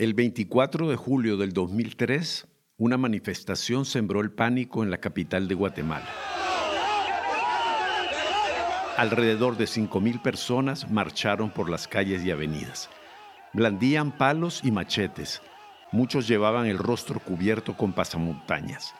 El 0.00 0.14
24 0.14 0.88
de 0.88 0.96
julio 0.96 1.36
del 1.36 1.52
2003, 1.52 2.48
una 2.78 2.96
manifestación 2.96 3.84
sembró 3.84 4.22
el 4.22 4.32
pánico 4.32 4.82
en 4.82 4.90
la 4.90 4.96
capital 4.96 5.46
de 5.46 5.54
Guatemala. 5.54 6.08
Alrededor 8.96 9.58
de 9.58 9.66
5.000 9.66 10.22
personas 10.22 10.90
marcharon 10.90 11.50
por 11.50 11.68
las 11.68 11.86
calles 11.86 12.24
y 12.24 12.30
avenidas. 12.30 12.88
Blandían 13.52 14.16
palos 14.16 14.62
y 14.64 14.70
machetes. 14.70 15.42
Muchos 15.92 16.26
llevaban 16.26 16.64
el 16.64 16.78
rostro 16.78 17.20
cubierto 17.20 17.76
con 17.76 17.92
pasamontañas. 17.92 18.94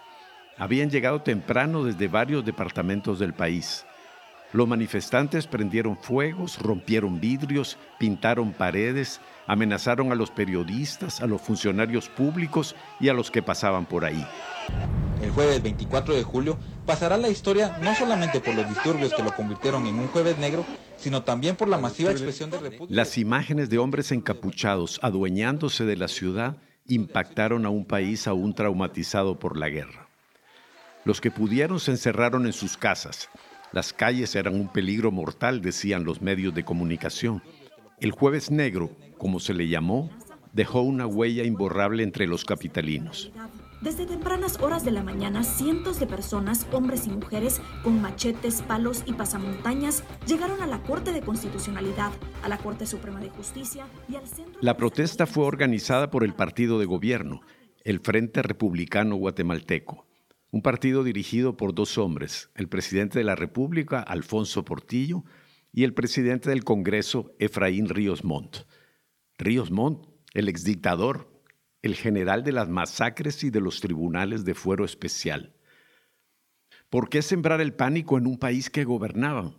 Habían 0.59 0.91
llegado 0.91 1.23
temprano 1.23 1.83
desde 1.83 2.09
varios 2.09 2.45
departamentos 2.45 3.19
del 3.19 3.33
país. 3.33 3.87
Los 4.53 4.67
manifestantes 4.67 5.47
prendieron 5.47 5.97
fuegos, 5.97 6.59
rompieron 6.59 7.21
vidrios, 7.21 7.79
pintaron 7.99 8.53
paredes, 8.53 9.21
amenazaron 9.47 10.11
a 10.11 10.17
los 10.17 10.31
periodistas, 10.33 11.21
a 11.21 11.27
los 11.27 11.41
funcionarios 11.41 12.09
públicos 12.09 12.75
y 12.99 13.09
a 13.09 13.15
los 13.15 13.31
que 13.31 13.43
pasaban 13.43 13.87
por 13.87 14.05
ahí. 14.05 14.27
El 15.23 15.31
jueves 15.31 15.63
24 15.63 16.15
de 16.15 16.23
julio 16.25 16.59
pasará 16.85 17.17
la 17.17 17.29
historia 17.29 17.79
no 17.81 17.95
solamente 17.95 18.41
por 18.41 18.55
los 18.55 18.69
disturbios 18.69 19.15
que 19.15 19.23
lo 19.23 19.35
convirtieron 19.37 19.87
en 19.87 19.99
un 19.99 20.09
jueves 20.09 20.39
negro, 20.39 20.65
sino 20.97 21.23
también 21.23 21.55
por 21.55 21.69
la 21.69 21.79
masiva 21.79 22.11
expresión 22.11 22.51
de 22.51 22.59
república. 22.59 22.95
Las 22.95 23.19
imágenes 23.19 23.71
de 23.71 23.79
hombres 23.79 24.11
encapuchados 24.11 24.99
adueñándose 25.03 25.85
de 25.85 25.97
la 25.97 26.09
ciudad 26.09 26.57
impactaron 26.89 27.67
a 27.67 27.71
un 27.71 27.85
país 27.85 28.27
aún 28.27 28.55
traumatizado 28.55 29.39
por 29.39 29.57
la 29.57 29.69
guerra. 29.69 30.09
Los 31.05 31.21
que 31.21 31.31
pudieron 31.31 31.79
se 31.81 31.93
encerraron 31.93 32.47
en 32.47 32.53
sus 32.53 32.77
casas, 32.77 33.29
las 33.73 33.93
calles 33.93 34.35
eran 34.35 34.55
un 34.55 34.69
peligro 34.69 35.13
mortal, 35.13 35.61
decían 35.61 36.05
los 36.05 36.21
medios 36.21 36.55
de 36.55 36.65
comunicación. 36.65 37.43
El 38.01 38.11
jueves 38.11 38.51
negro, 38.51 38.91
como 39.17 39.39
se 39.39 39.55
le 39.55 39.69
llamó, 39.69 40.11
dejó 40.53 40.83
una 40.83 41.07
huella 41.07 41.45
imborrable 41.45 42.03
entre 42.03 42.27
los 42.27 42.45
capitalinos. 42.45 43.31
Desde 43.81 44.05
tempranas 44.05 44.61
horas 44.61 44.85
de 44.85 44.91
la 44.91 45.03
mañana, 45.03 45.43
cientos 45.43 46.01
de 46.01 46.07
personas, 46.07 46.67
hombres 46.73 47.07
y 47.07 47.11
mujeres, 47.11 47.63
con 47.83 48.03
machetes, 48.03 48.61
palos 48.61 49.05
y 49.07 49.15
pasamontañas, 49.15 50.03
llegaron 50.27 50.61
a 50.61 50.67
la 50.67 50.83
Corte 50.83 51.13
de 51.13 51.23
Constitucionalidad, 51.23 52.13
a 52.43 52.49
la 52.49 52.59
Corte 52.59 52.87
Suprema 52.87 53.21
de 53.21 53.31
Justicia 53.31 53.87
y 54.09 54.17
al 54.17 54.27
centro... 54.27 54.61
La 54.61 54.77
protesta 54.77 55.27
fue 55.27 55.47
organizada 55.47 56.11
por 56.11 56.25
el 56.25 56.35
partido 56.35 56.79
de 56.79 56.85
gobierno, 56.85 57.41
el 57.85 58.01
Frente 58.01 58.43
Republicano 58.43 59.17
Guatemalteco 59.17 60.10
un 60.51 60.63
partido 60.63 61.05
dirigido 61.05 61.57
por 61.57 61.75
dos 61.75 61.97
hombres, 61.97 62.51
el 62.55 62.69
presidente 62.69 63.19
de 63.19 63.25
la 63.25 63.37
República, 63.37 64.01
Alfonso 64.01 64.65
Portillo, 64.65 65.25
y 65.73 65.85
el 65.85 65.95
presidente 65.95 66.51
del 66.51 66.65
Congreso, 66.65 67.33
Efraín 67.39 67.89
Ríos 67.89 68.25
Montt. 68.25 68.65
Ríos 69.39 69.71
Montt, 69.71 70.07
el 70.35 70.49
exdictador, 70.49 71.31
el 71.83 71.95
general 71.95 72.43
de 72.43 72.53
las 72.53 72.69
masacres 72.69 73.45
y 73.45 73.51
de 73.51 73.61
los 73.61 73.81
tribunales 73.81 74.45
de 74.45 74.55
fuero 74.55 74.85
especial. 74.85 75.55
¿Por 76.89 77.09
qué 77.09 77.23
sembrar 77.23 77.61
el 77.61 77.73
pánico 77.73 78.19
en 78.19 78.27
un 78.27 78.37
país 78.37 78.69
que 78.69 78.85
gobernaba? 78.85 79.57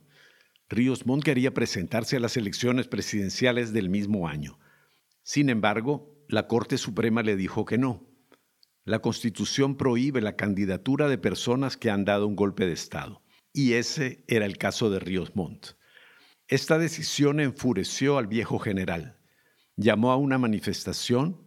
Ríos 0.67 1.05
Montt 1.05 1.23
quería 1.23 1.53
presentarse 1.53 2.17
a 2.17 2.19
las 2.19 2.35
elecciones 2.35 2.89
presidenciales 2.89 3.71
del 3.71 3.89
mismo 3.89 4.27
año. 4.27 4.59
Sin 5.23 5.49
embargo, 5.49 6.13
la 6.27 6.47
Corte 6.47 6.77
Suprema 6.77 7.23
le 7.23 7.37
dijo 7.37 7.63
que 7.63 7.77
no 7.77 8.10
la 8.91 8.99
Constitución 8.99 9.77
prohíbe 9.77 10.19
la 10.19 10.35
candidatura 10.35 11.07
de 11.07 11.17
personas 11.17 11.77
que 11.77 11.89
han 11.89 12.03
dado 12.03 12.27
un 12.27 12.35
golpe 12.35 12.65
de 12.65 12.73
Estado. 12.73 13.21
Y 13.53 13.73
ese 13.73 14.25
era 14.27 14.45
el 14.45 14.57
caso 14.57 14.89
de 14.89 14.99
Ríos 14.99 15.33
Montt. 15.33 15.77
Esta 16.49 16.77
decisión 16.77 17.39
enfureció 17.39 18.17
al 18.17 18.27
viejo 18.27 18.59
general. 18.59 19.15
Llamó 19.77 20.11
a 20.11 20.17
una 20.17 20.37
manifestación, 20.37 21.39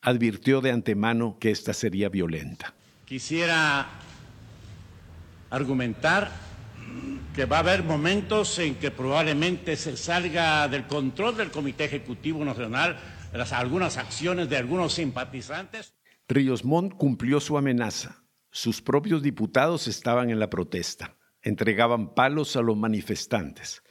advirtió 0.00 0.60
de 0.60 0.72
antemano 0.72 1.38
que 1.38 1.52
esta 1.52 1.72
sería 1.72 2.08
violenta. 2.08 2.74
Quisiera 3.04 3.88
argumentar 5.50 6.32
que 7.32 7.44
va 7.44 7.58
a 7.58 7.60
haber 7.60 7.84
momentos 7.84 8.58
en 8.58 8.74
que 8.74 8.90
probablemente 8.90 9.76
se 9.76 9.96
salga 9.96 10.66
del 10.66 10.88
control 10.88 11.36
del 11.36 11.52
Comité 11.52 11.84
Ejecutivo 11.84 12.44
Nacional 12.44 12.98
las, 13.32 13.52
algunas 13.52 13.98
acciones 13.98 14.48
de 14.48 14.56
algunos 14.56 14.94
simpatizantes. 14.94 15.94
Ríos 16.32 16.64
Montt 16.64 16.94
cumplió 16.94 17.40
su 17.40 17.58
amenaza. 17.58 18.24
Sus 18.50 18.80
propios 18.80 19.22
diputados 19.22 19.86
estaban 19.86 20.30
en 20.30 20.38
la 20.38 20.48
protesta. 20.48 21.16
Entregaban 21.42 22.14
palos 22.14 22.56
a 22.56 22.62
los 22.62 22.76
manifestantes. 22.76 23.82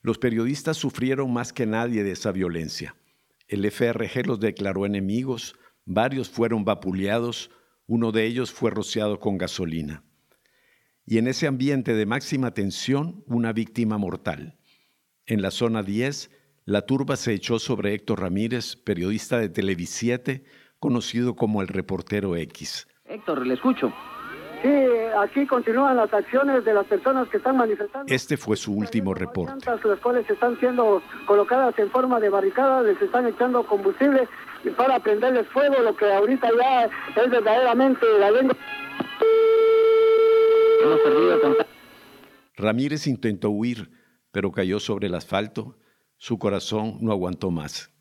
Los 0.00 0.18
periodistas 0.18 0.76
sufrieron 0.76 1.32
más 1.32 1.52
que 1.52 1.66
nadie 1.66 2.02
de 2.02 2.12
esa 2.12 2.32
violencia. 2.32 2.96
El 3.48 3.70
FRG 3.70 4.26
los 4.26 4.40
declaró 4.40 4.86
enemigos, 4.86 5.56
varios 5.84 6.28
fueron 6.30 6.64
vapuleados, 6.64 7.50
uno 7.86 8.10
de 8.10 8.24
ellos 8.24 8.52
fue 8.52 8.70
rociado 8.70 9.20
con 9.20 9.38
gasolina. 9.38 10.04
Y 11.04 11.18
en 11.18 11.28
ese 11.28 11.46
ambiente 11.46 11.94
de 11.94 12.06
máxima 12.06 12.54
tensión, 12.54 13.22
una 13.26 13.52
víctima 13.52 13.98
mortal. 13.98 14.58
En 15.26 15.42
la 15.42 15.50
zona 15.50 15.82
10, 15.82 16.30
la 16.64 16.82
turba 16.86 17.16
se 17.16 17.32
echó 17.32 17.58
sobre 17.58 17.94
Héctor 17.94 18.20
Ramírez, 18.20 18.76
periodista 18.76 19.38
de 19.38 19.48
Televisiete, 19.48 20.44
conocido 20.78 21.34
como 21.34 21.62
el 21.62 21.68
reportero 21.68 22.36
X. 22.36 22.88
Héctor, 23.04 23.46
le 23.46 23.54
escucho. 23.54 23.92
Sí, 24.62 24.68
aquí 25.18 25.46
continúan 25.46 25.96
las 25.96 26.12
acciones 26.12 26.64
de 26.64 26.72
las 26.72 26.86
personas 26.86 27.28
que 27.28 27.36
están 27.36 27.56
manifestando. 27.56 28.12
Este 28.12 28.36
fue 28.36 28.56
su 28.56 28.72
último 28.72 29.14
reporte. 29.14 29.66
Las 29.66 30.00
cuales 30.00 30.28
están 30.28 30.58
siendo 30.58 31.02
colocadas 31.26 31.78
en 31.78 31.90
forma 31.90 32.18
de 32.20 32.30
barricada, 32.30 32.82
les 32.82 33.00
están 33.00 33.26
echando 33.26 33.66
combustible 33.66 34.28
para 34.76 34.98
prenderles 35.00 35.46
fuego, 35.48 35.80
lo 35.82 35.94
que 35.94 36.10
ahorita 36.10 36.48
ya 36.58 36.84
es 36.84 37.30
verdaderamente 37.30 38.06
la 38.18 38.30
lengua. 38.30 38.56
Hemos 40.82 41.00
perdido 41.00 41.56
Ramírez 42.56 43.06
intentó 43.06 43.50
huir, 43.50 43.90
pero 44.32 44.52
cayó 44.52 44.80
sobre 44.80 45.08
el 45.08 45.14
asfalto. 45.14 45.78
Su 46.16 46.38
corazón 46.38 46.98
no 47.00 47.12
aguantó 47.12 47.50
más. 47.50 47.92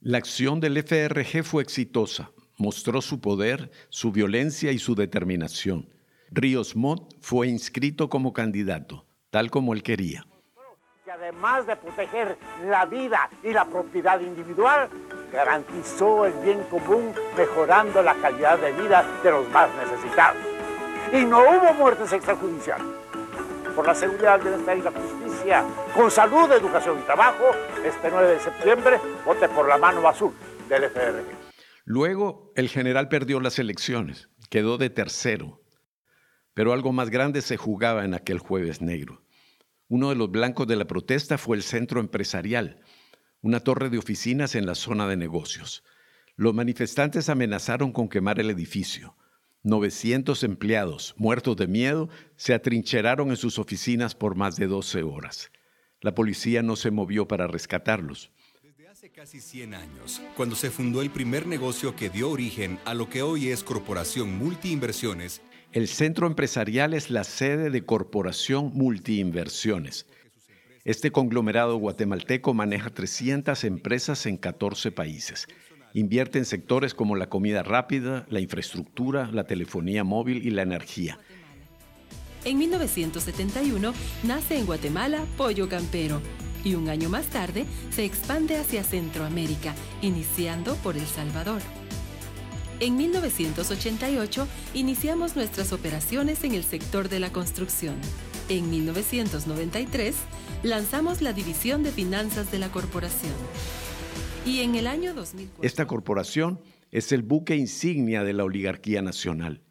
La 0.00 0.18
acción 0.18 0.60
del 0.60 0.76
FRG 0.76 1.42
fue 1.42 1.62
exitosa, 1.62 2.30
mostró 2.58 3.00
su 3.00 3.20
poder, 3.20 3.70
su 3.88 4.12
violencia 4.12 4.70
y 4.70 4.78
su 4.78 4.94
determinación. 4.94 5.88
Ríos 6.30 6.76
Montt 6.76 7.14
fue 7.20 7.48
inscrito 7.48 8.08
como 8.08 8.32
candidato, 8.32 9.06
tal 9.30 9.50
como 9.50 9.72
él 9.72 9.82
quería. 9.82 10.26
Que 11.04 11.10
además 11.10 11.66
de 11.66 11.76
proteger 11.76 12.36
la 12.68 12.84
vida 12.84 13.30
y 13.42 13.52
la 13.52 13.64
propiedad 13.64 14.20
individual, 14.20 14.88
garantizó 15.32 16.26
el 16.26 16.34
bien 16.44 16.62
común 16.70 17.12
mejorando 17.36 18.02
la 18.02 18.14
calidad 18.16 18.58
de 18.58 18.72
vida 18.72 19.04
de 19.22 19.30
los 19.30 19.48
más 19.50 19.68
necesitados. 19.76 20.42
Y 21.12 21.24
no 21.24 21.40
hubo 21.40 21.74
muertes 21.74 22.12
extrajudiciales. 22.12 22.86
Por 23.76 23.86
la 23.86 23.94
seguridad, 23.94 24.40
del 24.40 24.54
Estado 24.54 24.78
y 24.78 24.82
la 24.82 24.90
justicia, 24.90 25.64
con 25.94 26.10
salud, 26.10 26.50
educación 26.50 26.98
y 26.98 27.02
trabajo, 27.02 27.44
este 27.84 28.10
9 28.10 28.28
de 28.28 28.40
septiembre, 28.40 28.98
vote 29.26 29.50
por 29.50 29.68
la 29.68 29.76
mano 29.76 30.08
azul 30.08 30.32
del 30.66 30.84
FRG. 30.84 31.26
Luego, 31.84 32.52
el 32.56 32.70
general 32.70 33.10
perdió 33.10 33.38
las 33.38 33.58
elecciones, 33.58 34.30
quedó 34.48 34.78
de 34.78 34.88
tercero. 34.88 35.60
Pero 36.54 36.72
algo 36.72 36.92
más 36.92 37.10
grande 37.10 37.42
se 37.42 37.58
jugaba 37.58 38.06
en 38.06 38.14
aquel 38.14 38.38
jueves 38.38 38.80
negro. 38.80 39.22
Uno 39.88 40.08
de 40.08 40.16
los 40.16 40.30
blancos 40.30 40.66
de 40.66 40.76
la 40.76 40.86
protesta 40.86 41.36
fue 41.36 41.58
el 41.58 41.62
centro 41.62 42.00
empresarial, 42.00 42.80
una 43.42 43.60
torre 43.60 43.90
de 43.90 43.98
oficinas 43.98 44.54
en 44.54 44.64
la 44.64 44.74
zona 44.74 45.06
de 45.06 45.18
negocios. 45.18 45.84
Los 46.34 46.54
manifestantes 46.54 47.28
amenazaron 47.28 47.92
con 47.92 48.08
quemar 48.08 48.40
el 48.40 48.48
edificio. 48.48 49.16
900 49.66 50.44
empleados, 50.44 51.12
muertos 51.18 51.56
de 51.56 51.66
miedo, 51.66 52.08
se 52.36 52.54
atrincheraron 52.54 53.30
en 53.30 53.36
sus 53.36 53.58
oficinas 53.58 54.14
por 54.14 54.36
más 54.36 54.54
de 54.54 54.68
12 54.68 55.02
horas. 55.02 55.50
La 56.00 56.14
policía 56.14 56.62
no 56.62 56.76
se 56.76 56.92
movió 56.92 57.26
para 57.26 57.48
rescatarlos. 57.48 58.30
Desde 58.62 58.86
hace 58.86 59.10
casi 59.10 59.40
100 59.40 59.74
años, 59.74 60.22
cuando 60.36 60.54
se 60.54 60.70
fundó 60.70 61.02
el 61.02 61.10
primer 61.10 61.48
negocio 61.48 61.96
que 61.96 62.10
dio 62.10 62.30
origen 62.30 62.78
a 62.84 62.94
lo 62.94 63.10
que 63.10 63.22
hoy 63.22 63.48
es 63.48 63.64
Corporación 63.64 64.38
Multiinversiones, 64.38 65.42
el 65.72 65.88
centro 65.88 66.28
empresarial 66.28 66.94
es 66.94 67.10
la 67.10 67.24
sede 67.24 67.70
de 67.70 67.84
Corporación 67.84 68.70
Multiinversiones. 68.72 70.06
Este 70.84 71.10
conglomerado 71.10 71.76
guatemalteco 71.78 72.54
maneja 72.54 72.90
300 72.90 73.64
empresas 73.64 74.26
en 74.26 74.36
14 74.36 74.92
países. 74.92 75.48
Invierte 75.96 76.36
en 76.36 76.44
sectores 76.44 76.92
como 76.92 77.16
la 77.16 77.30
comida 77.30 77.62
rápida, 77.62 78.26
la 78.28 78.40
infraestructura, 78.40 79.30
la 79.32 79.44
telefonía 79.44 80.04
móvil 80.04 80.46
y 80.46 80.50
la 80.50 80.60
energía. 80.60 81.18
En 82.44 82.58
1971 82.58 83.94
nace 84.22 84.58
en 84.58 84.66
Guatemala 84.66 85.24
Pollo 85.38 85.70
Campero 85.70 86.20
y 86.62 86.74
un 86.74 86.90
año 86.90 87.08
más 87.08 87.28
tarde 87.28 87.64
se 87.88 88.04
expande 88.04 88.58
hacia 88.58 88.84
Centroamérica, 88.84 89.74
iniciando 90.02 90.74
por 90.82 90.98
El 90.98 91.06
Salvador. 91.06 91.62
En 92.78 92.98
1988 92.98 94.46
iniciamos 94.74 95.34
nuestras 95.34 95.72
operaciones 95.72 96.44
en 96.44 96.52
el 96.52 96.64
sector 96.64 97.08
de 97.08 97.20
la 97.20 97.32
construcción. 97.32 97.96
En 98.50 98.68
1993 98.68 100.14
lanzamos 100.62 101.22
la 101.22 101.32
División 101.32 101.82
de 101.82 101.90
Finanzas 101.90 102.52
de 102.52 102.58
la 102.58 102.68
Corporación. 102.68 103.32
Y 104.46 104.60
en 104.60 104.76
el 104.76 104.86
año 104.86 105.12
2004... 105.12 105.64
Esta 105.64 105.86
corporación 105.88 106.60
es 106.92 107.10
el 107.10 107.22
buque 107.22 107.56
insignia 107.56 108.22
de 108.22 108.32
la 108.32 108.44
oligarquía 108.44 109.02
nacional. 109.02 109.64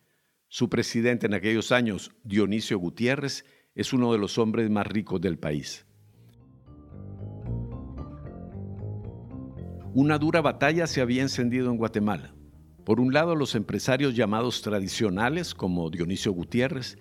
Su 0.50 0.69
presidente 0.69 1.27
en 1.27 1.33
aquellos 1.33 1.72
años, 1.72 2.12
Dionisio 2.25 2.77
Gutiérrez, 2.77 3.45
es 3.74 3.94
uno 3.94 4.12
de 4.12 4.19
los 4.19 4.38
hombres 4.38 4.69
más 4.69 4.86
ricos 4.86 5.22
del 5.22 5.39
país. 5.39 5.86
Una 9.94 10.18
dura 10.18 10.42
batalla 10.42 10.88
se 10.88 11.00
había 11.00 11.22
encendido 11.22 11.72
en 11.72 11.77
Guatemala. 11.77 12.36
Por 12.83 13.00
un 13.00 13.13
lado, 13.13 13.33
los 13.33 13.56
empresarios 13.56 14.13
llamados 14.13 14.62
tradicionales, 14.62 15.56
como 15.56 15.89
Dionisio 15.89 16.33
Gutiérrez, 16.33 16.98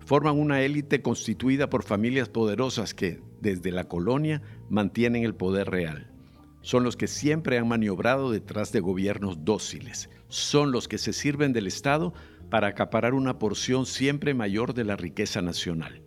forman 0.00 0.40
una 0.40 0.60
élite 0.62 1.02
constituida 1.02 1.70
por 1.70 1.84
familias 1.84 2.28
poderosas 2.28 2.94
que, 2.94 3.22
desde 3.40 3.70
la 3.70 3.84
colonia, 3.84 4.42
mantienen 4.68 5.22
el 5.22 5.36
poder 5.36 5.70
real. 5.70 6.11
Son 6.62 6.84
los 6.84 6.96
que 6.96 7.08
siempre 7.08 7.58
han 7.58 7.68
maniobrado 7.68 8.30
detrás 8.30 8.72
de 8.72 8.80
gobiernos 8.80 9.44
dóciles. 9.44 10.08
Son 10.28 10.72
los 10.72 10.88
que 10.88 10.98
se 10.98 11.12
sirven 11.12 11.52
del 11.52 11.66
Estado 11.66 12.14
para 12.50 12.68
acaparar 12.68 13.14
una 13.14 13.38
porción 13.38 13.84
siempre 13.84 14.32
mayor 14.32 14.72
de 14.72 14.84
la 14.84 14.96
riqueza 14.96 15.42
nacional. 15.42 16.02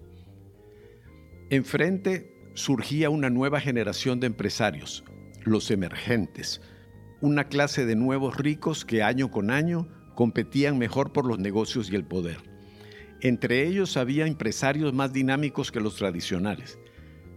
Enfrente 1.49 2.31
surgía 2.55 3.09
una 3.09 3.29
nueva 3.29 3.59
generación 3.59 4.19
de 4.19 4.27
empresarios, 4.27 5.03
los 5.43 5.69
emergentes, 5.69 6.61
una 7.21 7.49
clase 7.49 7.85
de 7.85 7.95
nuevos 7.95 8.37
ricos 8.37 8.85
que 8.85 9.03
año 9.03 9.29
con 9.29 9.51
año 9.51 9.87
competían 10.15 10.77
mejor 10.77 11.11
por 11.11 11.25
los 11.25 11.39
negocios 11.39 11.91
y 11.91 11.95
el 11.95 12.05
poder. 12.05 12.37
Entre 13.21 13.67
ellos 13.67 13.97
había 13.97 14.27
empresarios 14.27 14.93
más 14.93 15.11
dinámicos 15.13 15.71
que 15.71 15.79
los 15.79 15.95
tradicionales, 15.95 16.79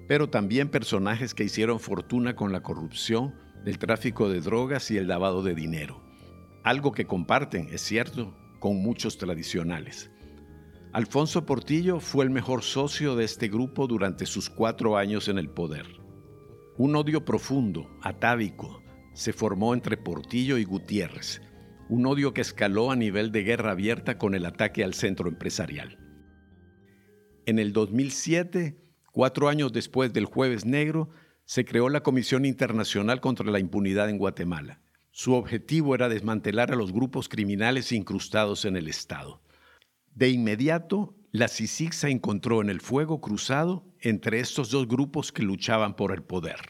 pero 0.08 0.30
también 0.30 0.70
personajes 0.70 1.34
que 1.34 1.44
hicieron 1.44 1.78
fortuna 1.78 2.34
con 2.34 2.50
la 2.50 2.62
corrupción, 2.62 3.34
el 3.66 3.78
tráfico 3.78 4.30
de 4.30 4.40
drogas 4.40 4.90
y 4.90 4.96
el 4.96 5.06
lavado 5.06 5.42
de 5.42 5.54
dinero. 5.54 6.02
Algo 6.64 6.92
que 6.92 7.06
comparten, 7.06 7.68
es 7.70 7.82
cierto, 7.82 8.34
con 8.58 8.76
muchos 8.76 9.18
tradicionales. 9.18 10.10
Alfonso 10.92 11.44
Portillo 11.44 12.00
fue 12.00 12.24
el 12.24 12.30
mejor 12.30 12.62
socio 12.62 13.14
de 13.14 13.24
este 13.24 13.48
grupo 13.48 13.86
durante 13.86 14.24
sus 14.24 14.48
cuatro 14.48 14.96
años 14.96 15.28
en 15.28 15.38
el 15.38 15.50
poder. 15.50 15.86
Un 16.78 16.96
odio 16.96 17.26
profundo, 17.26 17.90
atávico, 18.00 18.82
se 19.12 19.34
formó 19.34 19.74
entre 19.74 19.98
Portillo 19.98 20.56
y 20.56 20.64
Gutiérrez, 20.64 21.42
un 21.90 22.06
odio 22.06 22.32
que 22.32 22.40
escaló 22.40 22.90
a 22.90 22.96
nivel 22.96 23.30
de 23.32 23.42
guerra 23.42 23.72
abierta 23.72 24.16
con 24.16 24.34
el 24.34 24.46
ataque 24.46 24.82
al 24.84 24.94
centro 24.94 25.28
empresarial. 25.28 25.98
En 27.44 27.58
el 27.58 27.72
2007, 27.72 28.87
cuatro 29.18 29.48
años 29.48 29.72
después 29.72 30.12
del 30.12 30.26
Jueves 30.26 30.64
Negro, 30.64 31.10
se 31.44 31.64
creó 31.64 31.88
la 31.88 32.04
Comisión 32.04 32.44
Internacional 32.44 33.20
contra 33.20 33.50
la 33.50 33.58
Impunidad 33.58 34.08
en 34.08 34.16
Guatemala. 34.16 34.80
Su 35.10 35.34
objetivo 35.34 35.96
era 35.96 36.08
desmantelar 36.08 36.70
a 36.70 36.76
los 36.76 36.92
grupos 36.92 37.28
criminales 37.28 37.90
incrustados 37.90 38.64
en 38.64 38.76
el 38.76 38.86
Estado. 38.86 39.42
De 40.14 40.28
inmediato, 40.28 41.16
la 41.32 41.48
CICIG 41.48 41.94
se 41.94 42.10
encontró 42.10 42.62
en 42.62 42.70
el 42.70 42.80
fuego 42.80 43.20
cruzado 43.20 43.84
entre 43.98 44.38
estos 44.38 44.70
dos 44.70 44.86
grupos 44.86 45.32
que 45.32 45.42
luchaban 45.42 45.96
por 45.96 46.12
el 46.12 46.22
poder. 46.22 46.60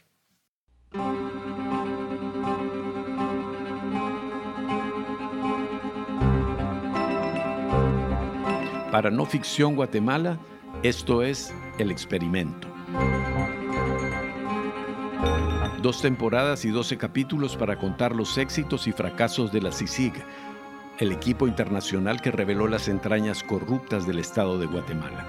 Para 8.91 9.11
No 9.11 9.27
Ficción 9.27 9.75
Guatemala, 9.75 10.39
esto 10.81 11.21
es 11.21 11.53
El 11.79 11.91
Experimento. 11.91 12.67
Dos 15.81 16.01
temporadas 16.01 16.65
y 16.65 16.71
doce 16.71 16.97
capítulos 16.97 17.55
para 17.55 17.77
contar 17.77 18.13
los 18.13 18.37
éxitos 18.37 18.85
y 18.87 18.91
fracasos 18.91 19.53
de 19.53 19.61
la 19.61 19.71
CICIG, 19.71 20.13
el 20.97 21.13
equipo 21.13 21.47
internacional 21.47 22.21
que 22.21 22.31
reveló 22.31 22.67
las 22.67 22.89
entrañas 22.89 23.43
corruptas 23.43 24.05
del 24.05 24.19
Estado 24.19 24.59
de 24.59 24.65
Guatemala. 24.65 25.25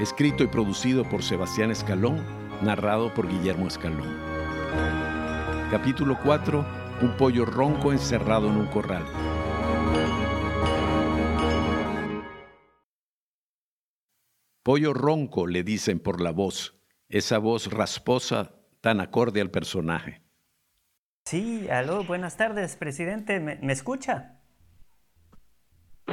Escrito 0.00 0.42
y 0.42 0.48
producido 0.48 1.04
por 1.04 1.22
Sebastián 1.22 1.70
Escalón, 1.70 2.24
narrado 2.60 3.14
por 3.14 3.28
Guillermo 3.28 3.68
Escalón. 3.68 4.18
Capítulo 5.70 6.18
4. 6.24 6.66
Un 7.02 7.16
pollo 7.16 7.44
ronco 7.44 7.92
encerrado 7.92 8.48
en 8.48 8.56
un 8.56 8.66
corral. 8.66 9.04
Pollo 14.66 14.92
ronco, 14.92 15.46
le 15.46 15.62
dicen 15.62 16.00
por 16.00 16.20
la 16.20 16.32
voz, 16.32 16.76
esa 17.08 17.38
voz 17.38 17.70
rasposa 17.70 18.50
tan 18.80 19.00
acorde 19.00 19.40
al 19.40 19.48
personaje. 19.48 20.24
Sí, 21.24 21.68
aló, 21.70 22.02
buenas 22.02 22.36
tardes, 22.36 22.74
presidente. 22.74 23.38
¿Me, 23.38 23.72
escucha? 23.72 24.40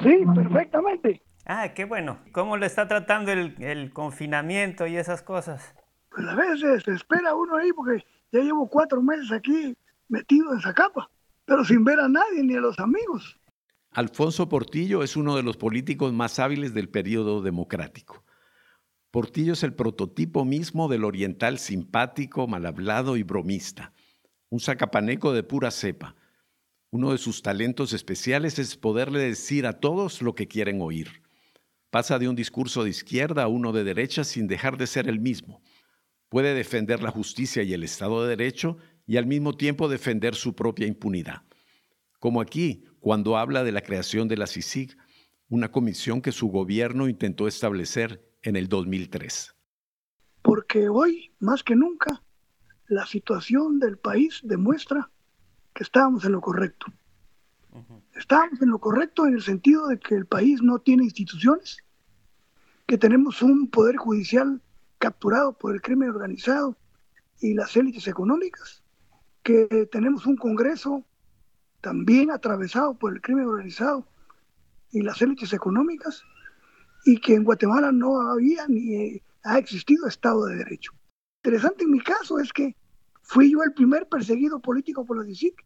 Sí, 0.04 0.24
perfectamente. 0.36 1.24
Ah, 1.48 1.74
qué 1.74 1.86
bueno. 1.86 2.20
¿Cómo 2.32 2.56
le 2.56 2.68
está 2.68 2.88
tratando 2.88 3.32
el, 3.32 3.56
el 3.58 3.92
confinamiento 3.92 4.86
y 4.86 4.98
esas 4.98 5.24
cosas? 5.24 5.74
Pues 6.12 6.28
a 6.28 6.36
veces 6.36 6.84
se 6.84 6.92
espera 6.92 7.34
uno 7.34 7.58
ahí 7.58 7.72
porque 7.74 8.06
ya 8.32 8.42
llevo 8.42 8.70
cuatro 8.70 9.02
meses 9.02 9.32
aquí 9.32 9.76
metido 10.10 10.54
en 10.54 10.60
esa 10.60 10.76
capa, 10.76 11.10
pero 11.46 11.66
sin 11.66 11.84
ver 11.84 12.00
a 12.00 12.08
nadie 12.08 12.44
ni 12.44 12.54
a 12.54 12.62
los 12.62 12.78
amigos. 12.78 13.40
Alfonso 13.94 14.48
Portillo 14.48 15.02
es 15.02 15.18
uno 15.18 15.36
de 15.36 15.42
los 15.42 15.58
políticos 15.58 16.14
más 16.14 16.38
hábiles 16.38 16.76
del 16.76 16.90
periodo 16.90 17.42
democrático. 17.42 18.23
Portillo 19.13 19.54
es 19.54 19.62
el 19.62 19.75
prototipo 19.75 20.44
mismo 20.44 20.88
del 20.88 21.04
oriental 21.04 21.60
simpático, 21.60 22.48
mal 22.48 22.65
hablado 22.65 23.15
y 23.15 23.21
bromista, 23.21 23.94
un 24.50 24.60
sacapaneco 24.60 25.33
de 25.33 25.44
pura 25.44 25.69
cepa. 25.69 26.15
Uno 26.89 27.12
de 27.12 27.19
sus 27.19 27.44
talentos 27.44 27.94
especiales 27.94 28.57
es 28.57 28.75
poderle 28.75 29.19
decir 29.19 29.68
a 29.68 29.80
todos 29.80 30.24
lo 30.24 30.33
que 30.33 30.48
quieren 30.48 30.81
oír. 30.81 31.21
Pasa 31.92 32.18
de 32.18 32.27
un 32.27 32.36
discurso 32.36 32.83
de 32.83 32.89
izquierda 32.89 33.44
a 33.44 33.48
uno 33.48 33.71
de 33.71 33.83
derecha 33.83 34.24
sin 34.24 34.48
dejar 34.48 34.80
de 34.80 34.88
ser 34.88 35.07
el 35.07 35.19
mismo. 35.19 35.62
Puede 36.27 36.56
defender 36.56 37.04
la 37.04 37.12
justicia 37.12 37.62
y 37.62 37.71
el 37.74 37.83
Estado 37.83 38.24
de 38.24 38.36
Derecho 38.36 38.77
y 39.06 39.18
al 39.18 39.27
mismo 39.27 39.56
tiempo 39.56 39.89
defender 39.89 40.33
su 40.33 40.56
propia 40.56 40.88
impunidad. 40.88 41.44
Como 42.19 42.42
aquí, 42.42 42.86
cuando 43.00 43.38
habla 43.38 43.63
de 43.63 43.74
la 43.74 43.81
creación 43.81 44.27
de 44.27 44.38
la 44.38 44.48
CICIG, 44.48 44.98
una 45.50 45.69
comisión 45.69 46.19
que 46.19 46.31
su 46.31 46.48
gobierno 46.48 47.07
intentó 47.07 47.48
establecer 47.48 48.33
en 48.44 48.56
el 48.56 48.68
2003. 48.68 49.56
Porque 50.42 50.90
hoy, 50.90 51.31
más 51.40 51.63
que 51.63 51.75
nunca, 51.75 52.22
la 52.88 53.06
situación 53.06 53.79
del 53.79 53.98
país 53.98 54.41
demuestra 54.44 55.10
que 55.74 55.84
estábamos 55.84 56.25
en 56.25 56.34
lo 56.34 56.41
correcto. 56.41 56.88
Estábamos 58.13 58.62
en 58.62 58.70
lo 58.70 58.79
correcto 58.79 59.25
en 59.25 59.34
el 59.34 59.41
sentido 59.41 59.88
de 59.88 59.98
que 59.98 60.13
el 60.13 60.27
país 60.27 60.62
no 60.62 60.79
tiene 60.79 61.06
instituciones, 61.06 61.77
que 62.86 62.98
tenemos 62.98 63.41
un 63.41 63.70
poder 63.70 63.96
judicial 63.98 64.62
capturado 65.00 65.53
por 65.58 65.74
el 65.74 65.82
crimen 65.82 66.10
organizado 66.10 66.77
y 67.39 67.56
las 67.56 67.75
élites 67.75 68.08
económicas, 68.08 68.84
que 69.41 69.88
tenemos 69.91 70.25
un 70.27 70.38
Congreso 70.38 71.03
también 71.82 72.29
atravesado 72.32 72.94
por 72.94 73.13
el 73.13 73.22
crimen 73.22 73.46
organizado 73.46 74.08
y 74.91 75.01
las 75.01 75.22
élites 75.22 75.51
económicas, 75.51 76.24
y 77.05 77.19
que 77.19 77.36
en 77.36 77.43
Guatemala 77.43 77.91
no 77.91 78.22
había 78.22 78.67
ni 78.67 79.22
ha 79.43 79.57
existido 79.57 80.07
Estado 80.07 80.45
de 80.45 80.57
Derecho. 80.57 80.91
Interesante 81.43 81.83
en 81.83 81.91
mi 81.91 82.00
caso 82.00 82.39
es 82.39 82.53
que 82.53 82.75
fui 83.22 83.51
yo 83.51 83.63
el 83.63 83.74
primer 83.74 84.07
perseguido 84.07 84.60
político 84.60 85.05
por 85.05 85.17
la 85.17 85.25
CICIC 85.25 85.65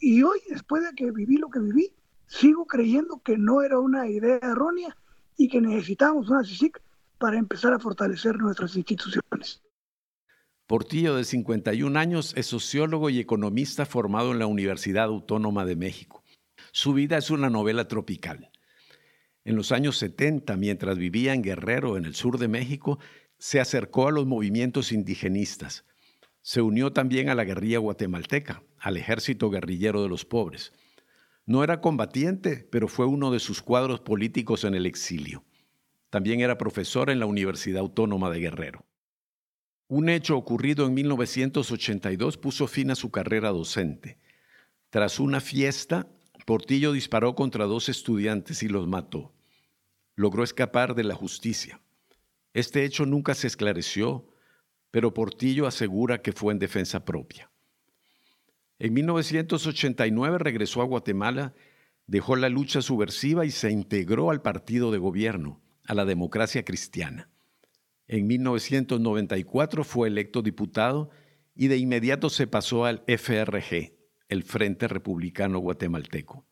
y 0.00 0.22
hoy, 0.22 0.38
después 0.48 0.84
de 0.84 0.94
que 0.94 1.10
viví 1.10 1.36
lo 1.36 1.48
que 1.48 1.58
viví, 1.58 1.92
sigo 2.26 2.66
creyendo 2.66 3.20
que 3.24 3.36
no 3.36 3.62
era 3.62 3.78
una 3.80 4.08
idea 4.08 4.38
errónea 4.42 4.96
y 5.36 5.48
que 5.48 5.60
necesitamos 5.60 6.28
una 6.30 6.44
CICIC 6.44 6.80
para 7.18 7.38
empezar 7.38 7.72
a 7.72 7.78
fortalecer 7.78 8.36
nuestras 8.38 8.76
instituciones. 8.76 9.62
Portillo, 10.66 11.14
de 11.14 11.24
51 11.24 11.98
años, 11.98 12.34
es 12.36 12.46
sociólogo 12.46 13.08
y 13.08 13.20
economista 13.20 13.86
formado 13.86 14.32
en 14.32 14.40
la 14.40 14.46
Universidad 14.46 15.04
Autónoma 15.04 15.64
de 15.64 15.76
México. 15.76 16.24
Su 16.72 16.92
vida 16.92 17.16
es 17.16 17.30
una 17.30 17.48
novela 17.50 17.88
tropical. 17.88 18.50
En 19.46 19.54
los 19.54 19.70
años 19.70 19.96
70, 19.98 20.56
mientras 20.56 20.98
vivía 20.98 21.32
en 21.32 21.40
Guerrero, 21.40 21.96
en 21.96 22.04
el 22.04 22.16
sur 22.16 22.36
de 22.36 22.48
México, 22.48 22.98
se 23.38 23.60
acercó 23.60 24.08
a 24.08 24.10
los 24.10 24.26
movimientos 24.26 24.90
indigenistas. 24.90 25.84
Se 26.42 26.62
unió 26.62 26.92
también 26.92 27.28
a 27.28 27.36
la 27.36 27.44
guerrilla 27.44 27.78
guatemalteca, 27.78 28.64
al 28.76 28.96
ejército 28.96 29.48
guerrillero 29.48 30.02
de 30.02 30.08
los 30.08 30.24
pobres. 30.24 30.72
No 31.44 31.62
era 31.62 31.80
combatiente, 31.80 32.66
pero 32.72 32.88
fue 32.88 33.06
uno 33.06 33.30
de 33.30 33.38
sus 33.38 33.62
cuadros 33.62 34.00
políticos 34.00 34.64
en 34.64 34.74
el 34.74 34.84
exilio. 34.84 35.44
También 36.10 36.40
era 36.40 36.58
profesor 36.58 37.08
en 37.08 37.20
la 37.20 37.26
Universidad 37.26 37.82
Autónoma 37.82 38.30
de 38.30 38.40
Guerrero. 38.40 38.84
Un 39.86 40.08
hecho 40.08 40.36
ocurrido 40.36 40.88
en 40.88 40.94
1982 40.94 42.36
puso 42.36 42.66
fin 42.66 42.90
a 42.90 42.96
su 42.96 43.12
carrera 43.12 43.50
docente. 43.50 44.18
Tras 44.90 45.20
una 45.20 45.40
fiesta, 45.40 46.08
Portillo 46.46 46.90
disparó 46.90 47.36
contra 47.36 47.66
dos 47.66 47.88
estudiantes 47.88 48.64
y 48.64 48.68
los 48.68 48.88
mató 48.88 49.35
logró 50.16 50.42
escapar 50.42 50.94
de 50.94 51.04
la 51.04 51.14
justicia. 51.14 51.80
Este 52.54 52.84
hecho 52.84 53.06
nunca 53.06 53.34
se 53.34 53.46
esclareció, 53.46 54.26
pero 54.90 55.14
Portillo 55.14 55.66
asegura 55.66 56.22
que 56.22 56.32
fue 56.32 56.52
en 56.52 56.58
defensa 56.58 57.04
propia. 57.04 57.50
En 58.78 58.94
1989 58.94 60.38
regresó 60.38 60.80
a 60.80 60.86
Guatemala, 60.86 61.54
dejó 62.06 62.36
la 62.36 62.48
lucha 62.48 62.82
subversiva 62.82 63.44
y 63.44 63.50
se 63.50 63.70
integró 63.70 64.30
al 64.30 64.42
partido 64.42 64.90
de 64.90 64.98
gobierno, 64.98 65.60
a 65.86 65.94
la 65.94 66.04
democracia 66.04 66.64
cristiana. 66.64 67.28
En 68.08 68.26
1994 68.26 69.84
fue 69.84 70.08
electo 70.08 70.42
diputado 70.42 71.10
y 71.54 71.68
de 71.68 71.76
inmediato 71.76 72.30
se 72.30 72.46
pasó 72.46 72.84
al 72.84 73.02
FRG, 73.06 73.94
el 74.28 74.42
Frente 74.44 74.88
Republicano 74.88 75.58
Guatemalteco. 75.58 76.46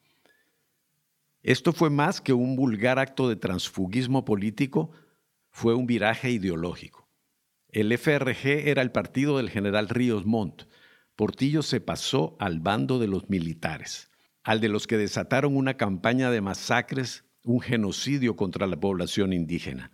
Esto 1.44 1.74
fue 1.74 1.90
más 1.90 2.22
que 2.22 2.32
un 2.32 2.56
vulgar 2.56 2.98
acto 2.98 3.28
de 3.28 3.36
transfugismo 3.36 4.24
político, 4.24 4.92
fue 5.50 5.74
un 5.74 5.86
viraje 5.86 6.30
ideológico. 6.30 7.06
El 7.68 7.92
FRG 7.98 8.66
era 8.66 8.80
el 8.80 8.90
partido 8.90 9.36
del 9.36 9.50
general 9.50 9.90
Ríos 9.90 10.24
Montt. 10.24 10.62
Portillo 11.16 11.62
se 11.62 11.82
pasó 11.82 12.34
al 12.40 12.60
bando 12.60 12.98
de 12.98 13.08
los 13.08 13.28
militares, 13.28 14.10
al 14.42 14.62
de 14.62 14.70
los 14.70 14.86
que 14.86 14.96
desataron 14.96 15.54
una 15.54 15.76
campaña 15.76 16.30
de 16.30 16.40
masacres, 16.40 17.26
un 17.44 17.60
genocidio 17.60 18.36
contra 18.36 18.66
la 18.66 18.80
población 18.80 19.34
indígena. 19.34 19.92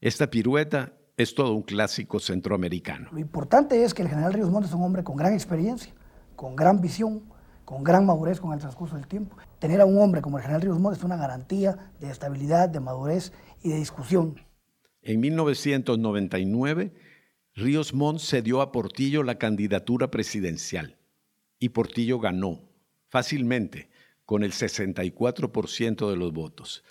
Esta 0.00 0.30
pirueta 0.30 0.94
es 1.16 1.36
todo 1.36 1.52
un 1.54 1.62
clásico 1.62 2.18
centroamericano. 2.18 3.10
Lo 3.12 3.20
importante 3.20 3.84
es 3.84 3.94
que 3.94 4.02
el 4.02 4.08
general 4.08 4.32
Ríos 4.32 4.50
Montt 4.50 4.66
es 4.66 4.74
un 4.74 4.82
hombre 4.82 5.04
con 5.04 5.14
gran 5.14 5.32
experiencia, 5.32 5.94
con 6.34 6.56
gran 6.56 6.80
visión, 6.80 7.35
con 7.66 7.82
gran 7.82 8.06
madurez 8.06 8.40
con 8.40 8.52
el 8.52 8.60
transcurso 8.60 8.94
del 8.94 9.08
tiempo. 9.08 9.36
Tener 9.58 9.80
a 9.80 9.84
un 9.84 9.98
hombre 9.98 10.22
como 10.22 10.38
el 10.38 10.42
general 10.42 10.62
Ríos 10.62 10.78
Montt 10.78 10.96
es 10.96 11.04
una 11.04 11.16
garantía 11.16 11.92
de 12.00 12.10
estabilidad, 12.10 12.68
de 12.70 12.80
madurez 12.80 13.32
y 13.62 13.70
de 13.70 13.76
discusión. 13.76 14.40
En 15.02 15.20
1999, 15.20 16.94
Ríos 17.54 17.92
Montt 17.92 18.20
cedió 18.20 18.60
a 18.62 18.70
Portillo 18.70 19.24
la 19.24 19.38
candidatura 19.38 20.10
presidencial 20.12 20.96
y 21.58 21.70
Portillo 21.70 22.20
ganó 22.20 22.60
fácilmente 23.08 23.90
con 24.24 24.44
el 24.44 24.52
64% 24.52 26.08
de 26.08 26.16
los 26.16 26.32
votos. 26.32 26.84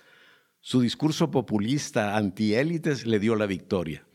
Su 0.60 0.82
discurso 0.82 1.30
populista 1.30 2.16
antiélites 2.16 3.06
le 3.06 3.18
dio 3.18 3.34
la 3.34 3.46
victoria. 3.46 4.06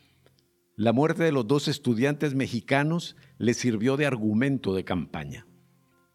La 0.75 0.94
muerte 0.94 1.24
de 1.24 1.32
los 1.32 1.48
dos 1.48 1.68
estudiantes 1.68 2.36
mexicanos 2.36 3.15
le 3.39 3.56
sirvió 3.56 3.98
de 3.98 4.06
argumento 4.06 4.75
de 4.75 4.84
campaña. 4.84 5.48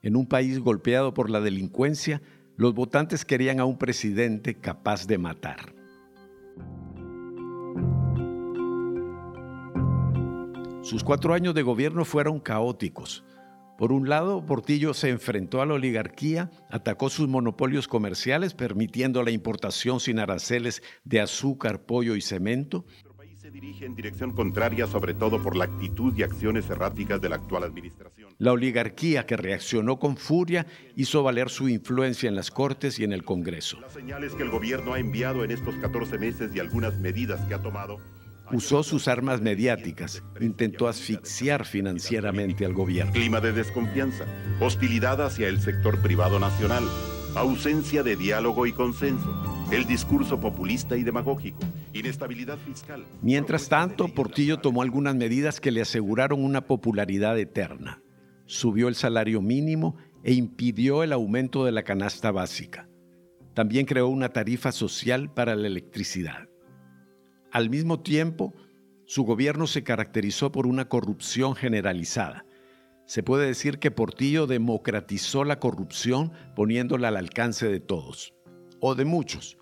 En 0.07 0.15
un 0.15 0.25
país 0.25 0.61
golpeado 0.61 1.13
por 1.15 1.31
la 1.31 1.41
delincuencia, 1.41 2.23
los 2.57 2.75
votantes 2.75 3.25
querían 3.25 3.59
a 3.59 3.65
un 3.65 3.77
presidente 3.77 4.55
capaz 4.55 5.09
de 5.09 5.19
matar. 5.19 5.75
Sus 10.83 11.03
cuatro 11.03 11.35
años 11.35 11.57
de 11.57 11.63
gobierno 11.63 12.05
fueron 12.05 12.39
caóticos. 12.39 13.25
Por 13.79 13.91
un 13.91 14.09
lado, 14.09 14.47
Portillo 14.47 14.95
se 14.95 15.09
enfrentó 15.09 15.61
a 15.61 15.67
la 15.67 15.75
oligarquía, 15.75 16.53
atacó 16.71 17.11
sus 17.11 17.27
monopolios 17.27 17.89
comerciales, 17.89 18.55
permitiendo 18.55 19.25
la 19.25 19.33
importación 19.33 19.99
sin 19.99 20.21
aranceles 20.21 20.85
de 21.03 21.21
azúcar, 21.21 21.81
pollo 21.81 22.15
y 22.15 22.21
cemento. 22.21 22.85
Nuestro 22.87 23.17
país 23.17 23.41
se 23.41 23.51
dirige 23.51 23.87
en 23.87 23.97
dirección 23.97 24.31
contraria, 24.31 24.87
sobre 24.87 25.15
todo 25.15 25.43
por 25.43 25.57
la 25.57 25.65
actitud 25.65 26.17
y 26.17 26.23
acciones 26.23 26.71
erráticas 26.71 27.21
de 27.21 27.29
la 27.29 27.35
actual 27.35 27.65
administración. 27.65 28.16
La 28.39 28.53
oligarquía, 28.53 29.25
que 29.25 29.37
reaccionó 29.37 29.99
con 29.99 30.17
furia, 30.17 30.67
hizo 30.95 31.23
valer 31.23 31.49
su 31.49 31.69
influencia 31.69 32.29
en 32.29 32.35
las 32.35 32.51
Cortes 32.51 32.99
y 32.99 33.05
en 33.05 33.13
el 33.13 33.25
Congreso. 33.25 33.81
Las 33.81 33.95
señales 33.95 34.35
que 34.35 34.43
el 34.43 34.51
gobierno 34.51 34.93
ha 34.93 34.99
enviado 34.99 35.43
en 35.43 35.51
estos 35.51 35.75
14 35.77 36.19
meses 36.19 36.55
y 36.55 36.61
algunas 36.61 36.99
medidas 36.99 37.41
que 37.49 37.55
ha 37.55 37.63
tomado 37.63 37.99
usó 38.53 38.83
sus 38.83 39.09
armas 39.09 39.41
mediáticas, 39.41 40.23
intentó 40.41 40.89
asfixiar 40.89 41.65
financieramente 41.65 42.65
al 42.65 42.75
gobierno. 42.75 43.13
Clima 43.13 43.41
de 43.41 43.53
desconfianza, 43.53 44.25
hostilidad 44.61 45.21
hacia 45.21 45.49
el 45.49 45.61
sector 45.61 46.01
privado 46.01 46.39
nacional, 46.39 46.85
ausencia 47.35 48.03
de 48.03 48.17
diálogo 48.17 48.67
y 48.67 48.73
consenso, 48.73 49.67
el 49.73 49.87
discurso 49.87 50.39
populista 50.39 50.97
y 50.97 51.03
demagógico, 51.03 51.61
inestabilidad 51.93 52.59
fiscal. 52.59 53.05
Mientras 53.21 53.69
tanto, 53.69 54.09
Portillo 54.09 54.59
tomó 54.59 54.83
algunas 54.83 55.17
medidas 55.17 55.61
que 55.61 55.73
le 55.73 55.81
aseguraron 55.81 56.45
una 56.45 56.61
popularidad 56.61 57.39
eterna. 57.39 58.01
Subió 58.47 58.89
el 58.89 58.95
salario 58.95 59.43
mínimo 59.43 59.97
e 60.23 60.33
impidió 60.33 61.03
el 61.03 61.13
aumento 61.13 61.65
de 61.65 61.73
la 61.73 61.83
canasta 61.83 62.31
básica. 62.31 62.89
También 63.55 63.87
creó 63.87 64.09
una 64.09 64.31
tarifa 64.31 64.73
social 64.73 65.33
para 65.33 65.55
la 65.57 65.67
electricidad. 65.67 66.49
Al 67.53 67.71
mismo 67.71 68.01
tiempo, 68.01 68.55
su 69.07 69.25
gobierno 69.25 69.67
se 69.67 69.83
caracterizó 69.83 70.53
por 70.53 70.67
una 70.67 70.89
corrupción 70.89 71.55
generalizada. 71.55 72.45
Se 73.07 73.23
puede 73.23 73.47
decir 73.47 73.79
que 73.79 73.93
Portillo 73.93 74.47
democratizó 74.47 75.45
la 75.45 75.61
corrupción 75.61 76.33
poniéndola 76.57 77.09
al 77.09 77.17
alcance 77.17 77.69
de 77.69 77.81
todos, 77.81 78.35
o 78.81 78.95
de 78.95 79.05
muchos. 79.05 79.59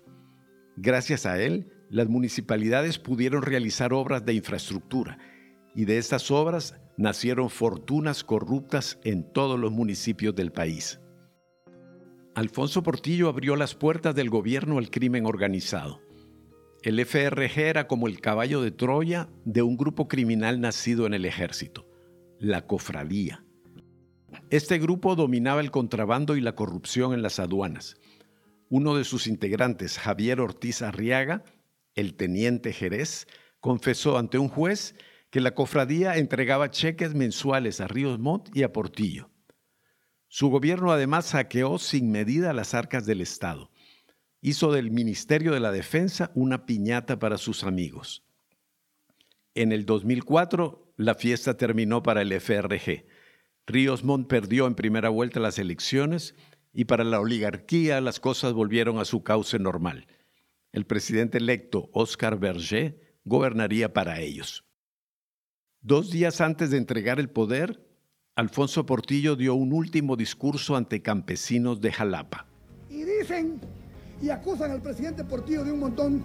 Gracias 0.77 1.25
a 1.25 1.39
él, 1.39 1.71
las 1.89 2.09
municipalidades 2.09 2.97
pudieron 2.99 3.43
realizar 3.43 3.93
obras 3.93 4.25
de 4.25 4.33
infraestructura 4.33 5.19
y 5.75 5.85
de 5.85 5.99
estas 5.99 6.31
obras 6.31 6.75
nacieron 6.97 7.49
fortunas 7.49 8.23
corruptas 8.23 8.99
en 9.03 9.23
todos 9.31 9.59
los 9.59 9.71
municipios 9.71 10.35
del 10.35 10.51
país. 10.51 10.99
Alfonso 12.35 12.83
Portillo 12.83 13.29
abrió 13.29 13.55
las 13.55 13.75
puertas 13.75 14.13
del 14.15 14.29
gobierno 14.29 14.77
al 14.77 14.89
crimen 14.89 15.25
organizado. 15.25 16.01
El 16.83 17.03
FRG 17.03 17.59
era 17.59 17.87
como 17.87 18.07
el 18.07 18.19
caballo 18.19 18.61
de 18.61 18.71
Troya 18.71 19.29
de 19.45 19.61
un 19.61 19.77
grupo 19.77 20.07
criminal 20.07 20.59
nacido 20.59 21.07
en 21.07 21.13
el 21.13 21.25
ejército, 21.25 21.87
la 22.37 22.67
cofradía. 22.67 23.43
Este 24.49 24.77
grupo 24.77 25.15
dominaba 25.15 25.61
el 25.61 25.71
contrabando 25.71 26.35
y 26.35 26.41
la 26.41 26.55
corrupción 26.55 27.13
en 27.13 27.21
las 27.21 27.39
aduanas. 27.39 27.95
Uno 28.69 28.95
de 28.95 29.03
sus 29.03 29.27
integrantes, 29.27 29.97
Javier 29.97 30.41
Ortiz 30.41 30.81
Arriaga, 30.81 31.43
el 31.95 32.15
teniente 32.15 32.73
Jerez, 32.73 33.27
confesó 33.61 34.17
ante 34.17 34.37
un 34.37 34.49
juez 34.49 34.95
que 35.35 35.41
la 35.41 35.53
cofradía 35.53 36.15
entregaba 36.15 36.71
cheques 36.71 37.13
mensuales 37.13 37.81
a 37.81 37.89
Ríos 37.89 38.19
Montt 38.19 38.55
y 38.55 38.63
a 38.63 38.71
Portillo. 38.71 39.31
Su 40.29 40.47
gobierno 40.47 40.93
además 40.93 41.25
saqueó 41.25 41.77
sin 41.77 42.09
medida 42.09 42.53
las 42.53 42.73
arcas 42.73 43.05
del 43.05 43.19
Estado 43.19 43.69
hizo 44.39 44.71
del 44.71 44.91
Ministerio 44.91 45.51
de 45.51 45.59
la 45.59 45.73
Defensa 45.73 46.31
una 46.35 46.65
piñata 46.65 47.19
para 47.19 47.37
sus 47.37 47.65
amigos. 47.65 48.23
En 49.55 49.73
el 49.73 49.85
2004, 49.85 50.93
la 50.95 51.15
fiesta 51.15 51.57
terminó 51.57 52.01
para 52.01 52.21
el 52.21 52.31
FRG. 52.31 53.05
Ríos 53.67 54.05
Montt 54.05 54.29
perdió 54.29 54.67
en 54.67 54.75
primera 54.75 55.09
vuelta 55.09 55.41
las 55.41 55.59
elecciones 55.59 56.33
y 56.71 56.85
para 56.85 57.03
la 57.03 57.19
oligarquía 57.19 57.99
las 57.99 58.21
cosas 58.21 58.53
volvieron 58.53 58.99
a 58.99 59.03
su 59.03 59.21
cauce 59.21 59.59
normal. 59.59 60.07
El 60.71 60.85
presidente 60.85 61.39
electo, 61.39 61.89
Oscar 61.91 62.39
Berger, 62.39 63.17
gobernaría 63.25 63.91
para 63.91 64.21
ellos. 64.21 64.64
Dos 65.87 66.09
días 66.09 66.41
antes 66.41 66.71
de 66.71 66.77
entregar 66.77 67.19
el 67.19 67.29
poder, 67.29 67.79
Alfonso 68.35 68.87
Portillo 68.87 69.35
dio 69.35 69.53
un 69.53 69.71
último 69.71 70.15
discurso 70.15 70.75
ante 70.75 71.03
campesinos 71.03 71.79
de 71.79 71.91
Jalapa. 71.91 72.47
Y 72.89 73.03
dicen 73.03 73.61
y 74.19 74.31
acusan 74.31 74.71
al 74.71 74.81
presidente 74.81 75.23
Portillo 75.23 75.63
de 75.63 75.71
un 75.71 75.81
montón. 75.81 76.23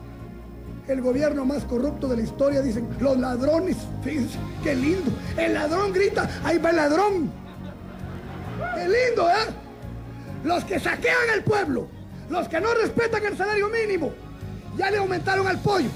El 0.88 1.02
gobierno 1.02 1.44
más 1.44 1.66
corrupto 1.66 2.08
de 2.08 2.16
la 2.16 2.22
historia, 2.22 2.62
dicen, 2.62 2.88
los 3.00 3.18
ladrones. 3.18 3.76
Fíjense, 4.02 4.38
qué 4.62 4.74
lindo. 4.74 5.12
El 5.36 5.52
ladrón 5.52 5.92
grita, 5.92 6.40
ahí 6.42 6.56
va 6.56 6.70
el 6.70 6.76
ladrón. 6.76 7.30
Qué 8.76 8.84
lindo, 8.84 9.28
¿eh? 9.28 9.52
Los 10.42 10.64
que 10.64 10.80
saquean 10.80 11.34
el 11.34 11.44
pueblo, 11.44 11.86
los 12.30 12.48
que 12.48 12.62
no 12.62 12.72
respetan 12.72 13.26
el 13.26 13.36
salario 13.36 13.68
mínimo, 13.68 14.10
ya 14.78 14.90
le 14.90 14.96
aumentaron 14.96 15.46
al 15.46 15.58
pollo, 15.58 15.90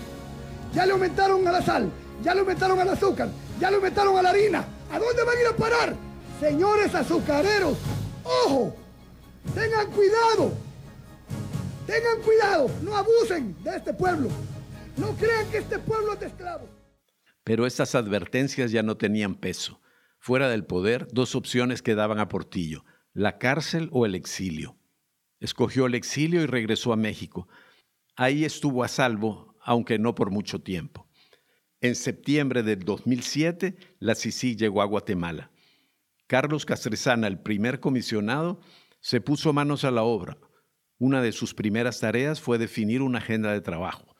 ya 0.74 0.84
le 0.84 0.92
aumentaron 0.92 1.48
a 1.48 1.52
la 1.52 1.62
sal, 1.62 1.90
ya 2.22 2.34
le 2.34 2.40
aumentaron 2.40 2.78
al 2.78 2.90
azúcar, 2.90 3.30
ya 3.60 3.70
le 3.70 3.76
aumentaron 3.76 4.16
a 4.16 4.22
la 4.22 4.30
harina. 4.30 4.64
¿A 4.90 4.98
dónde 4.98 5.24
van 5.24 5.36
a 5.36 5.40
ir 5.40 5.46
a 5.46 5.56
parar? 5.56 5.96
Señores 6.40 6.94
azucareros, 6.94 7.78
ojo, 8.22 8.74
tengan 9.54 9.90
cuidado. 9.90 10.52
Tengan 11.86 12.22
cuidado, 12.22 12.70
no 12.82 12.96
abusen 12.96 13.54
de 13.62 13.76
este 13.76 13.92
pueblo. 13.92 14.28
No 14.96 15.12
crean 15.16 15.50
que 15.50 15.58
este 15.58 15.78
pueblo 15.78 16.14
es 16.14 16.20
de. 16.20 16.32
Pero 17.42 17.66
estas 17.66 17.94
advertencias 17.94 18.70
ya 18.70 18.82
no 18.82 18.96
tenían 18.96 19.34
peso. 19.34 19.80
Fuera 20.18 20.48
del 20.48 20.64
poder, 20.64 21.06
dos 21.12 21.34
opciones 21.34 21.82
quedaban 21.82 22.18
a 22.18 22.28
Portillo, 22.28 22.84
la 23.12 23.36
cárcel 23.38 23.90
o 23.92 24.06
el 24.06 24.14
exilio. 24.14 24.78
Escogió 25.40 25.84
el 25.84 25.94
exilio 25.94 26.42
y 26.42 26.46
regresó 26.46 26.94
a 26.94 26.96
México. 26.96 27.48
Ahí 28.16 28.46
estuvo 28.46 28.82
a 28.82 28.88
salvo, 28.88 29.54
aunque 29.62 29.98
no 29.98 30.14
por 30.14 30.30
mucho 30.30 30.62
tiempo. 30.62 31.03
En 31.84 31.94
septiembre 31.94 32.62
del 32.62 32.80
2007, 32.80 33.76
la 34.00 34.14
CICI 34.14 34.56
llegó 34.56 34.80
a 34.80 34.86
Guatemala. 34.86 35.50
Carlos 36.26 36.64
Castresana, 36.64 37.26
el 37.26 37.38
primer 37.38 37.78
comisionado, 37.78 38.58
se 39.00 39.20
puso 39.20 39.52
manos 39.52 39.84
a 39.84 39.90
la 39.90 40.02
obra 40.02 40.38
una 40.98 41.20
de 41.20 41.32
sus 41.32 41.52
primeras 41.52 42.00
tareas 42.00 42.40
fue 42.40 42.56
definir 42.56 43.02
una 43.02 43.18
agenda 43.18 43.52
de 43.52 43.60
trabajo. 43.60 44.16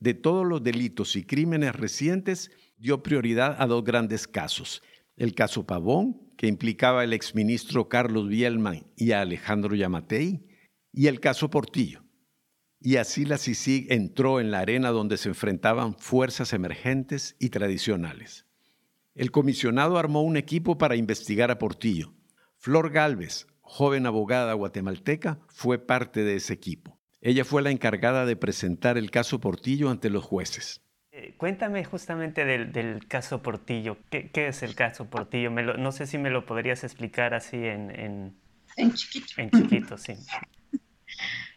De 0.00 0.12
todos 0.12 0.46
los 0.46 0.62
delitos 0.62 1.16
y 1.16 1.24
crímenes 1.24 1.74
recientes, 1.74 2.50
dio 2.76 3.02
prioridad 3.02 3.56
a 3.58 3.66
dos 3.66 3.82
grandes 3.82 4.28
casos. 4.28 4.82
El 5.16 5.34
caso 5.34 5.64
Pavón, 5.64 6.34
que 6.36 6.48
implicaba 6.48 7.00
al 7.00 7.14
exministro 7.14 7.88
Carlos 7.88 8.28
Bielman 8.28 8.84
y 8.96 9.12
a 9.12 9.22
Alejandro 9.22 9.74
Yamatei, 9.74 10.44
y 10.92 11.06
el 11.06 11.20
caso 11.20 11.48
Portillo. 11.48 12.01
Y 12.84 12.96
así 12.96 13.24
la 13.24 13.38
CICIG 13.38 13.92
entró 13.92 14.40
en 14.40 14.50
la 14.50 14.58
arena 14.58 14.90
donde 14.90 15.16
se 15.16 15.28
enfrentaban 15.28 15.94
fuerzas 15.94 16.52
emergentes 16.52 17.36
y 17.38 17.50
tradicionales. 17.50 18.44
El 19.14 19.30
comisionado 19.30 19.98
armó 19.98 20.22
un 20.22 20.36
equipo 20.36 20.78
para 20.78 20.96
investigar 20.96 21.52
a 21.52 21.58
Portillo. 21.58 22.12
Flor 22.56 22.90
Galvez, 22.90 23.46
joven 23.60 24.06
abogada 24.06 24.52
guatemalteca, 24.54 25.38
fue 25.46 25.78
parte 25.78 26.24
de 26.24 26.36
ese 26.36 26.54
equipo. 26.54 26.98
Ella 27.20 27.44
fue 27.44 27.62
la 27.62 27.70
encargada 27.70 28.26
de 28.26 28.34
presentar 28.34 28.98
el 28.98 29.12
caso 29.12 29.40
Portillo 29.40 29.88
ante 29.88 30.10
los 30.10 30.24
jueces. 30.24 30.82
Eh, 31.12 31.34
cuéntame 31.36 31.84
justamente 31.84 32.44
del, 32.44 33.06
caso 33.06 33.42
Portillo. 33.42 33.96
¿Qué, 34.10 34.30
es 34.34 34.64
el 34.64 34.74
caso 34.74 35.08
Portillo? 35.08 35.50
no 35.50 35.92
sé 35.92 36.08
si 36.08 36.18
me 36.18 36.30
lo 36.30 36.46
podrías 36.46 36.82
explicar 36.82 37.32
así 37.32 37.58
en... 37.58 38.34
En, 38.76 38.94
chiquito. 38.94 39.34
En 39.36 39.50
chiquito, 39.50 39.96
sí. 39.98 40.14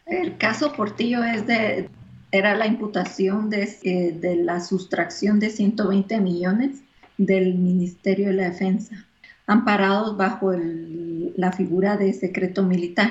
El 0.06 0.36
caso 0.38 0.72
Portillo 0.72 1.24
es 1.24 1.46
de, 1.46 1.88
era 2.30 2.54
la 2.54 2.66
imputación 2.66 3.50
de, 3.50 3.68
eh, 3.82 4.12
de 4.12 4.36
la 4.36 4.60
sustracción 4.60 5.40
de 5.40 5.50
120 5.50 6.20
millones 6.20 6.82
del 7.18 7.54
Ministerio 7.54 8.28
de 8.28 8.34
la 8.34 8.50
Defensa, 8.50 9.04
amparados 9.46 10.16
bajo 10.16 10.52
la 10.54 11.52
figura 11.52 11.96
de 11.96 12.12
secreto 12.12 12.62
militar, 12.62 13.10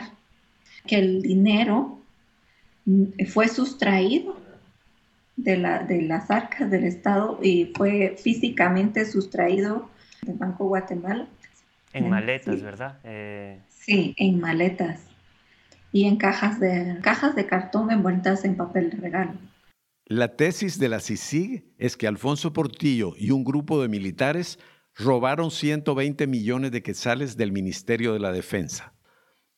que 0.87 0.97
el 0.97 1.21
dinero 1.21 1.99
mm, 2.85 3.25
fue 3.27 3.49
sustraído 3.49 4.37
de, 5.35 5.57
la, 5.57 5.79
de 5.83 6.01
las 6.01 6.31
arcas 6.31 6.71
del 6.71 6.85
Estado 6.85 7.39
y 7.41 7.73
fue 7.75 8.15
físicamente 8.17 9.05
sustraído 9.05 9.89
del 10.21 10.37
Banco 10.37 10.67
Guatemala. 10.67 11.27
En 11.91 12.09
maletas, 12.09 12.61
¿verdad? 12.61 12.99
Eh, 13.03 13.59
sí, 13.69 14.13
en 14.17 14.39
maletas 14.39 15.14
y 15.95 16.03
en 16.03 16.17
cajas 16.17 16.59
de, 16.59 16.99
cajas 17.01 17.37
de 17.37 17.47
cartón 17.47 17.89
envueltas 17.89 18.43
en 18.43 18.57
papel 18.57 18.89
de 18.89 18.97
regalo. 18.97 19.31
La 20.05 20.35
tesis 20.35 20.77
de 20.77 20.89
la 20.89 20.99
CICIG 20.99 21.73
es 21.77 21.95
que 21.95 22.05
Alfonso 22.05 22.51
Portillo 22.51 23.13
y 23.17 23.31
un 23.31 23.45
grupo 23.45 23.81
de 23.81 23.87
militares 23.87 24.59
robaron 24.93 25.51
120 25.51 26.27
millones 26.27 26.71
de 26.71 26.83
quetzales 26.83 27.37
del 27.37 27.53
Ministerio 27.53 28.11
de 28.11 28.19
la 28.19 28.33
Defensa. 28.33 28.93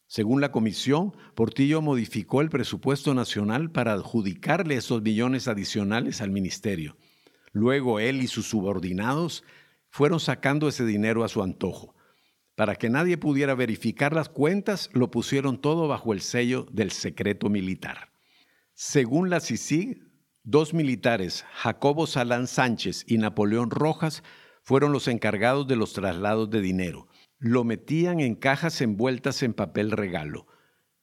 Según 0.05 0.39
la 0.39 0.51
comisión, 0.51 1.15
Portillo 1.33 1.81
modificó 1.81 2.41
el 2.41 2.49
presupuesto 2.49 3.15
nacional 3.15 3.71
para 3.71 3.93
adjudicarle 3.93 4.75
esos 4.75 5.01
millones 5.01 5.47
adicionales 5.47 6.21
al 6.21 6.29
ministerio. 6.29 6.97
Luego 7.51 7.99
él 7.99 8.21
y 8.21 8.27
sus 8.27 8.45
subordinados 8.45 9.43
fueron 9.89 10.19
sacando 10.19 10.67
ese 10.67 10.85
dinero 10.85 11.23
a 11.23 11.29
su 11.29 11.41
antojo. 11.41 11.96
Para 12.57 12.75
que 12.75 12.89
nadie 12.89 13.17
pudiera 13.17 13.55
verificar 13.55 14.13
las 14.13 14.27
cuentas, 14.27 14.89
lo 14.91 15.11
pusieron 15.11 15.61
todo 15.61 15.87
bajo 15.87 16.11
el 16.11 16.19
sello 16.19 16.67
del 16.73 16.91
secreto 16.91 17.49
militar. 17.49 18.11
Según 18.73 19.29
la 19.29 19.39
CICIG, 19.39 20.07
Dos 20.49 20.73
militares, 20.73 21.43
Jacobo 21.55 22.07
Salán 22.07 22.47
Sánchez 22.47 23.03
y 23.05 23.17
Napoleón 23.17 23.69
Rojas, 23.69 24.23
fueron 24.63 24.93
los 24.93 25.09
encargados 25.09 25.67
de 25.67 25.75
los 25.75 25.91
traslados 25.91 26.49
de 26.49 26.61
dinero. 26.61 27.09
Lo 27.37 27.65
metían 27.65 28.21
en 28.21 28.33
cajas 28.35 28.79
envueltas 28.79 29.43
en 29.43 29.53
papel 29.53 29.91
regalo. 29.91 30.47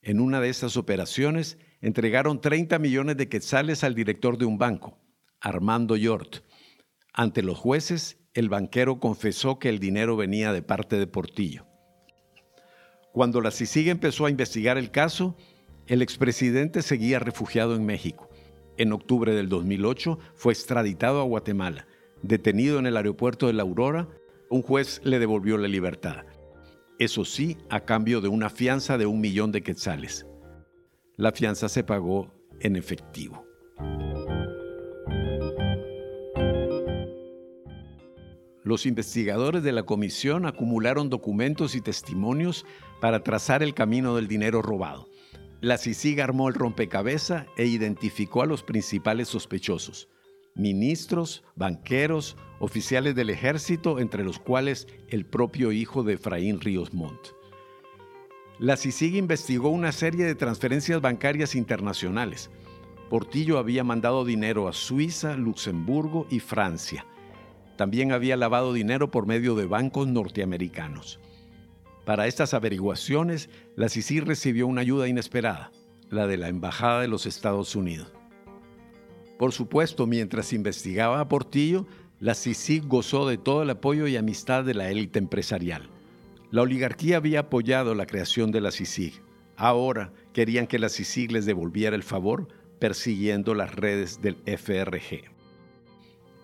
En 0.01 0.21
una 0.21 0.41
de 0.41 0.49
estas 0.49 0.79
operaciones 0.79 1.59
entregaron 1.83 2.41
30 2.41 2.79
millones 2.79 3.19
de 3.19 3.29
quetzales 3.29 3.85
al 3.85 3.95
director 3.95 4.39
de 4.39 4.47
un 4.47 4.57
banco, 4.57 4.99
Armando 5.41 5.95
Yort. 5.95 6.37
Ante 7.13 7.43
los 7.43 7.59
jueces, 7.59 8.24
el 8.35 8.49
banquero 8.49 8.99
confesó 8.99 9.59
que 9.61 9.69
el 9.69 9.79
dinero 9.79 10.17
venía 10.17 10.53
de 10.53 10.63
parte 10.63 10.99
de 10.99 11.07
Portillo. 11.07 11.67
Cuando 13.13 13.41
la 13.41 13.53
CICIG 13.53 13.89
empezó 13.89 14.27
a 14.27 14.31
investigar 14.31 14.77
el 14.77 14.91
caso, 14.91 15.37
el 15.87 16.03
expresidente 16.03 16.83
seguía 16.83 17.21
refugiado 17.21 17.77
en 17.77 17.87
México. 17.87 18.29
En 18.77 18.93
octubre 18.93 19.33
del 19.35 19.49
2008 19.49 20.19
fue 20.35 20.53
extraditado 20.53 21.21
a 21.21 21.25
Guatemala. 21.25 21.87
Detenido 22.23 22.81
en 22.81 22.87
el 22.87 22.97
aeropuerto 22.97 23.47
de 23.47 23.53
La 23.53 23.63
Aurora, 23.63 24.09
un 24.51 24.63
juez 24.63 25.01
le 25.05 25.21
devolvió 25.21 25.57
la 25.57 25.69
libertad. 25.69 26.25
Eso 26.99 27.25
sí, 27.25 27.57
a 27.71 27.81
cambio 27.81 28.21
de 28.21 28.29
una 28.29 28.51
fianza 28.51 28.99
de 28.99 29.07
un 29.07 29.21
millón 29.21 29.53
de 29.53 29.63
quetzales. 29.63 30.27
La 31.17 31.31
fianza 31.31 31.69
se 31.69 31.85
pagó 31.85 32.35
en 32.61 32.75
efectivo. 32.75 33.47
Los 38.65 38.87
investigadores 38.87 39.63
de 39.63 39.73
la 39.73 39.83
comisión 39.83 40.47
acumularon 40.47 41.11
documentos 41.11 41.75
y 41.75 41.83
testimonios 41.83 42.65
para 42.99 43.23
trazar 43.23 43.63
el 43.63 43.75
camino 43.75 44.17
del 44.17 44.27
dinero 44.27 44.63
robado. 44.63 45.07
La 45.61 45.77
CICIG 45.77 46.23
armó 46.23 46.49
el 46.49 46.55
rompecabezas 46.55 47.47
e 47.59 47.67
identificó 47.67 48.41
a 48.41 48.47
los 48.47 48.63
principales 48.63 49.29
sospechosos, 49.29 50.09
ministros, 50.55 51.45
banqueros, 51.57 52.39
oficiales 52.59 53.15
del 53.15 53.29
ejército, 53.29 54.01
entre 54.01 54.25
los 54.25 54.39
cuales 54.39 54.87
el 55.09 55.27
propio 55.27 55.71
hijo 55.71 56.03
de 56.03 56.15
Efraín 56.15 56.59
Ríos 56.59 56.95
Montt. 56.95 57.29
La 58.59 58.79
CICIG 58.79 59.17
investigó 59.17 59.69
una 59.69 59.93
serie 59.93 60.25
de 60.25 60.37
transferencias 60.37 61.03
bancarias 61.03 61.55
internacionales. 61.55 62.51
Portillo 63.11 63.59
había 63.59 63.85
mandado 63.85 64.25
dinero 64.25 64.69
a 64.69 64.73
Suiza, 64.73 65.37
Luxemburgo 65.37 66.27
y 66.31 66.41
Francia. 66.41 67.05
También 67.77 68.13
había 68.13 68.37
lavado 68.37 68.73
dinero 68.73 69.11
por 69.11 69.27
medio 69.27 69.55
de 69.55 69.67
bancos 69.67 70.07
norteamericanos. 70.07 71.21
Para 72.05 72.27
estas 72.27 72.55
averiguaciones, 72.55 73.49
la 73.77 73.89
CICI 73.89 74.21
recibió 74.21 74.67
una 74.67 74.83
ayuda 74.83 75.09
inesperada, 75.09 75.73
la 76.11 76.27
de 76.27 76.37
la 76.37 76.49
Embajada 76.49 77.01
de 77.01 77.09
los 77.09 77.27
Estados 77.27 77.75
Unidos. 77.75 78.13
Por 79.39 79.53
supuesto, 79.53 80.07
mientras 80.07 80.53
investigaba 80.53 81.19
a 81.21 81.29
Portillo, 81.29 81.87
la 82.21 82.35
CICI 82.35 82.81
gozó 82.81 83.27
de 83.29 83.39
todo 83.39 83.63
el 83.63 83.71
apoyo 83.71 84.07
y 84.07 84.17
amistad 84.17 84.65
de 84.65 84.75
la 84.75 84.91
élite 84.91 85.19
empresarial. 85.19 85.89
La 86.51 86.63
oligarquía 86.63 87.17
había 87.17 87.41
apoyado 87.41 87.95
la 87.95 88.07
creación 88.07 88.53
de 88.53 88.61
la 88.61 88.71
CICIG. 88.71 89.21
Ahora 89.57 90.13
querían 90.33 90.67
que 90.69 90.79
la 90.79 90.89
CICIG 90.89 91.33
les 91.33 91.47
devolviera 91.47 91.97
el 91.97 92.05
favor 92.05 92.49
persiguiendo 92.79 93.55
las 93.55 93.75
redes 93.75 94.21
del 94.23 94.37
FRG. 94.47 95.34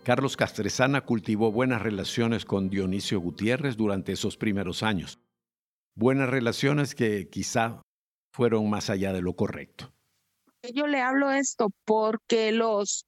Carlos 0.03 0.37
Castresana 0.37 1.03
cultivó 1.03 1.53
buenas 1.53 1.83
relaciones 1.83 2.45
con 2.45 2.71
Dionisio 2.71 3.21
Gutiérrez 3.21 3.77
durante 3.77 4.13
esos 4.13 4.37
primeros 4.37 4.83
años 4.83 5.19
buenas 6.01 6.31
relaciones 6.31 6.95
que 6.95 7.29
quizá 7.29 7.83
fueron 8.33 8.69
más 8.71 8.91
allá 8.91 9.13
de 9.13 9.23
lo 9.23 9.35
correcto. 9.35 9.93
Yo 10.75 10.87
le 10.87 11.01
hablo 11.01 11.31
esto 11.31 11.71
porque 11.85 12.53
los 12.53 13.05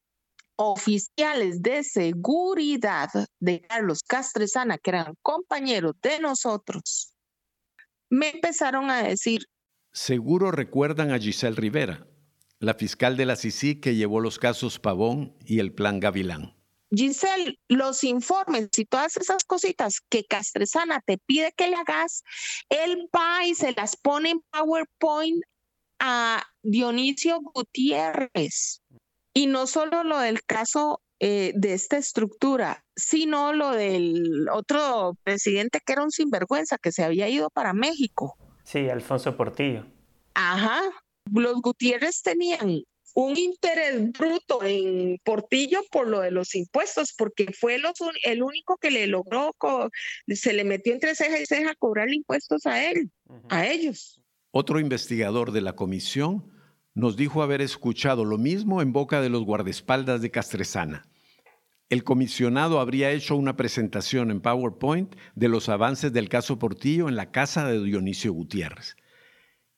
oficiales 0.57 1.63
de 1.63 1.85
seguridad 1.85 3.09
de 3.41 3.63
Carlos 3.63 4.01
Castresana, 4.07 4.79
que 4.79 4.91
eran 4.91 5.15
compañeros 5.23 5.95
de 6.03 6.21
nosotros, 6.21 7.15
me 8.11 8.31
empezaron 8.31 8.91
a 8.91 9.03
decir. 9.03 9.47
Seguro 9.93 10.51
recuerdan 10.51 11.13
a 11.13 11.19
Giselle 11.19 11.57
Rivera, 11.57 12.07
la 12.59 12.75
fiscal 12.75 13.17
de 13.17 13.27
la 13.27 13.37
CICI 13.37 13.81
que 13.81 13.97
llevó 13.97 14.21
los 14.21 14.39
casos 14.39 14.79
Pavón 14.79 15.37
y 15.45 15.59
el 15.59 15.73
Plan 15.73 16.01
Gavilán. 16.01 16.62
Giselle, 16.95 17.59
los 17.69 18.05
informes 18.05 18.69
y 18.77 18.85
todas 18.85 19.17
esas 19.17 19.45
cositas 19.45 20.01
que 20.09 20.25
Castresana 20.25 21.01
te 21.01 21.19
pide 21.19 21.53
que 21.57 21.69
le 21.69 21.77
hagas, 21.77 22.23
él 22.69 23.09
va 23.15 23.47
y 23.47 23.55
se 23.55 23.73
las 23.73 23.97
pone 23.97 24.31
en 24.31 24.41
PowerPoint 24.51 25.43
a 25.99 26.45
Dionisio 26.63 27.41
Gutiérrez. 27.41 28.83
Y 29.35 29.47
no 29.47 29.67
solo 29.67 30.05
lo 30.05 30.19
del 30.19 30.43
caso 30.45 31.01
eh, 31.21 31.53
de 31.55 31.73
esta 31.73 31.97
estructura, 31.97 32.85
sino 32.95 33.53
lo 33.53 33.71
del 33.71 34.49
otro 34.53 35.17
presidente 35.23 35.79
que 35.85 35.93
era 35.95 36.03
un 36.03 36.11
sinvergüenza 36.11 36.77
que 36.79 36.93
se 36.93 37.05
había 37.05 37.29
ido 37.29 37.49
para 37.49 37.73
México. 37.73 38.37
Sí, 38.65 38.91
Alfonso 38.91 39.37
Portillo. 39.37 39.87
Ajá. 40.35 40.83
Los 41.33 41.63
Gutiérrez 41.63 42.23
tenían 42.23 42.83
un 43.15 43.37
interés 43.37 44.13
bruto 44.13 44.63
en 44.63 45.19
Portillo 45.25 45.81
por 45.91 46.09
lo 46.09 46.21
de 46.21 46.31
los 46.31 46.55
impuestos, 46.55 47.13
porque 47.17 47.53
fue 47.53 47.79
el 48.25 48.43
único 48.43 48.77
que 48.79 48.91
le 48.91 49.07
logró, 49.07 49.55
se 50.29 50.53
le 50.53 50.65
metió 50.65 50.93
entre 50.93 51.15
ceja 51.15 51.39
y 51.41 51.47
ceja 51.47 51.75
cobrar 51.75 52.11
impuestos 52.11 52.67
a 52.67 52.91
él, 52.91 53.11
a 53.49 53.67
ellos. 53.67 54.21
Otro 54.51 54.81
investigador 54.81 55.53
de 55.53 55.63
la 55.63 55.75
comisión 55.75 56.51
nos 56.95 57.17
dijo 57.17 57.43
haber 57.43 57.63
escuchado 57.63 58.25
lo 58.25 58.39
mismo 58.39 58.83
en 58.83 58.93
boca 58.93 59.21
de 59.21 59.31
los 59.31 59.45
guardaespaldas 59.45 60.21
de 60.21 60.31
Castresana. 60.31 61.09
El 61.89 62.05
comisionado 62.05 62.81
habría 62.81 63.11
hecho 63.11 63.37
una 63.37 63.57
presentación 63.57 64.31
en 64.31 64.41
PowerPoint 64.41 65.15
de 65.35 65.49
los 65.49 65.69
avances 65.69 66.13
del 66.13 66.29
caso 66.29 66.59
Portillo 66.59 67.09
en 67.09 67.17
la 67.17 67.31
casa 67.31 67.67
de 67.67 67.83
Dionisio 67.83 68.33
Gutiérrez. 68.33 68.97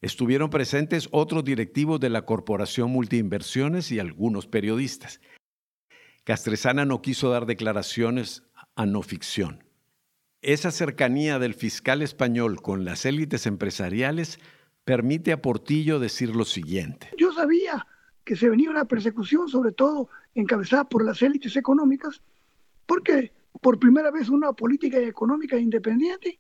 Estuvieron 0.05 0.51
presentes 0.51 1.09
otros 1.13 1.45
directivos 1.45 1.99
de 1.99 2.11
la 2.11 2.27
Corporación 2.27 2.91
Multiinversiones 2.91 3.91
y 3.91 4.01
algunos 4.01 4.47
periodistas. 4.47 5.19
Castresana 6.25 6.85
no 6.85 7.01
quiso 7.01 7.31
dar 7.31 7.47
declaraciones 7.47 8.43
a 8.77 8.85
no 8.85 9.01
ficción. 9.01 9.65
Esa 10.43 10.73
cercanía 10.73 11.39
del 11.39 11.55
fiscal 11.55 12.03
español 12.03 12.61
con 12.61 12.85
las 12.85 13.07
élites 13.07 13.47
empresariales 13.47 14.41
permite 14.85 15.33
a 15.33 15.41
Portillo 15.41 15.99
decir 15.99 16.37
lo 16.37 16.45
siguiente. 16.45 17.09
Yo 17.17 17.33
sabía 17.33 17.87
que 18.25 18.37
se 18.37 18.51
venía 18.51 18.69
una 18.69 18.85
persecución, 18.85 19.49
sobre 19.49 19.73
todo 19.73 20.11
encabezada 20.35 20.85
por 20.87 21.03
las 21.03 21.23
élites 21.23 21.57
económicas, 21.57 22.21
porque 22.85 23.33
por 23.63 23.79
primera 23.79 24.11
vez 24.11 24.29
una 24.29 24.53
política 24.53 24.99
económica 24.99 25.57
independiente 25.57 26.39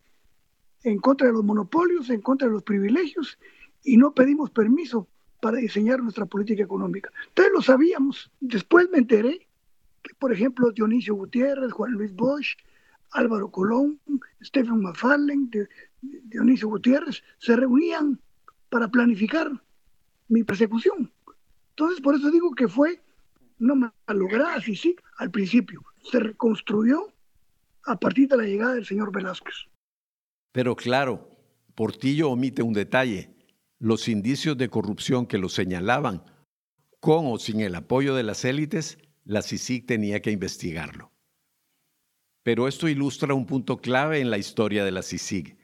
en 0.85 0.99
contra 0.99 1.27
de 1.27 1.33
los 1.33 1.43
monopolios, 1.43 2.11
en 2.11 2.21
contra 2.21 2.47
de 2.47 2.55
los 2.55 2.63
privilegios, 2.63 3.39
y 3.83 3.97
no 3.97 4.15
pedimos 4.15 4.51
permiso 4.51 5.09
para 5.41 5.59
diseñar 5.59 6.03
nuestra 6.03 6.27
política 6.27 6.63
económica. 6.63 7.11
Entonces 7.29 7.53
lo 7.53 7.63
sabíamos. 7.63 8.31
Después 8.41 8.89
me 8.91 8.99
enteré 8.99 9.47
que, 10.03 10.15
por 10.15 10.33
ejemplo, 10.33 10.71
Dionisio 10.71 11.15
Gutiérrez, 11.15 11.73
Juan 11.73 11.93
Luis 11.93 12.15
Bosch, 12.15 12.57
Álvaro 13.11 13.51
Colón, 13.51 13.99
Stephen 14.43 14.81
McFarlane, 14.81 15.49
Dionisio 16.01 16.69
Gutiérrez, 16.69 17.23
se 17.39 17.57
reunían 17.57 18.21
para 18.69 18.89
planificar 18.89 19.51
mi 20.29 20.45
persecución. 20.45 21.11
Entonces, 21.71 22.01
por 22.01 22.15
eso 22.15 22.31
digo 22.31 22.55
que 22.55 22.69
fue 22.69 23.01
una 23.61 23.93
malograda, 24.07 24.61
sí, 24.61 24.77
sí, 24.77 24.97
al 25.19 25.31
principio. 25.31 25.83
Se 26.11 26.21
reconstruyó 26.21 27.09
a 27.85 27.99
partir 27.99 28.29
de 28.29 28.37
la 28.37 28.45
llegada 28.45 28.75
del 28.75 28.87
señor 28.87 29.13
Velázquez. 29.13 29.55
Pero 30.55 30.77
claro, 30.77 31.37
Portillo 31.75 32.31
omite 32.31 32.63
un 32.63 32.75
detalle. 32.75 33.35
Los 33.81 34.07
indicios 34.07 34.57
de 34.57 34.69
corrupción 34.69 35.27
que 35.27 35.37
lo 35.37 35.49
señalaban, 35.49 36.23
con 37.01 37.27
o 37.27 37.41
sin 37.41 37.61
el 37.61 37.75
apoyo 37.75 38.15
de 38.15 38.23
las 38.23 38.45
élites, 38.45 38.99
la 39.25 39.43
CICIG 39.43 39.85
tenía 39.85 40.23
que 40.23 40.31
investigarlo. 40.31 41.11
Pero 42.45 42.69
esto 42.69 42.87
ilustra 42.87 43.35
un 43.35 43.47
punto 43.47 43.79
clave 43.79 44.21
en 44.21 44.31
la 44.31 44.39
historia 44.39 44.85
de 44.85 44.93
la 44.93 45.03
CICIG. 45.03 45.59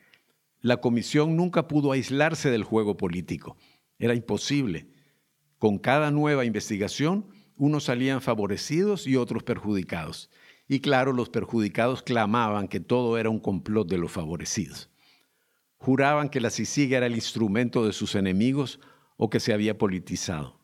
La 0.61 0.79
comisión 0.79 1.37
nunca 1.37 1.68
pudo 1.68 1.92
aislarse 1.92 2.50
del 2.50 2.64
juego 2.64 2.96
político. 2.96 3.57
Era 4.00 4.16
imposible. 4.16 4.88
Con 5.59 5.79
cada 5.79 6.11
nueva 6.11 6.44
investigación, 6.44 7.29
unos 7.57 7.85
salían 7.85 8.22
favorecidos 8.22 9.07
y 9.07 9.14
otros 9.14 9.44
perjudicados. 9.44 10.31
Y 10.72 10.78
claro, 10.78 11.12
los 11.12 11.28
perjudicados 11.30 12.00
clamaban 12.00 12.68
que 12.68 12.78
todo 12.78 13.18
era 13.18 13.28
un 13.28 13.40
complot 13.40 13.88
de 13.88 13.98
los 13.98 14.12
favorecidos. 14.12 14.88
Juraban 15.78 16.28
que 16.28 16.40
la 16.40 16.48
CICIG 16.48 16.92
era 16.92 17.06
el 17.06 17.16
instrumento 17.16 17.85
de 17.85 17.92
sus 17.92 18.14
enemigos 18.14 18.78
o 19.16 19.28
que 19.28 19.40
se 19.40 19.52
había 19.52 19.78
politizado. 19.78 20.61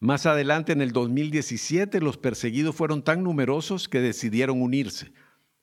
Más 0.00 0.26
adelante, 0.26 0.72
en 0.72 0.82
el 0.82 0.92
2017, 0.92 1.98
los 2.00 2.18
perseguidos 2.18 2.76
fueron 2.76 3.02
tan 3.02 3.22
numerosos 3.22 3.88
que 3.88 4.02
decidieron 4.02 4.60
unirse. 4.60 5.14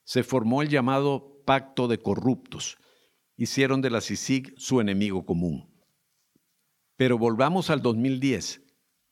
Se 0.04 0.24
formó 0.24 0.64
el 0.64 0.70
llamado 0.70 1.44
Pacto 1.46 1.88
de 1.88 2.00
Corruptos. 2.00 2.80
Hicieron 3.38 3.84
de 3.84 3.92
la 3.92 4.02
CICIG 4.02 4.56
su 4.58 4.82
enemigo 4.82 5.28
común. 5.28 5.70
Pero 6.96 7.20
volvamos 7.20 7.70
al 7.70 7.84
2010, 7.84 8.64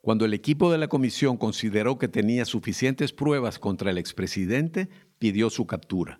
cuando 0.10 0.26
el 0.26 0.34
equipo 0.34 0.72
de 0.72 0.80
la 0.80 0.88
comisión 0.88 1.38
consideró 1.38 2.00
que 2.00 2.08
tenía 2.08 2.43
suficientes 2.45 3.13
pruebas 3.13 3.60
contra 3.60 3.91
el 3.91 4.00
expresidente, 4.00 4.89
pidió 5.19 5.52
su 5.52 5.67
captura. 5.67 6.19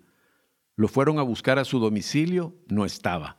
Lo 0.76 0.86
fueron 0.86 1.18
a 1.18 1.22
buscar 1.22 1.58
a 1.58 1.64
su 1.64 1.80
domicilio, 1.80 2.54
no 2.68 2.84
estaba. 2.84 3.38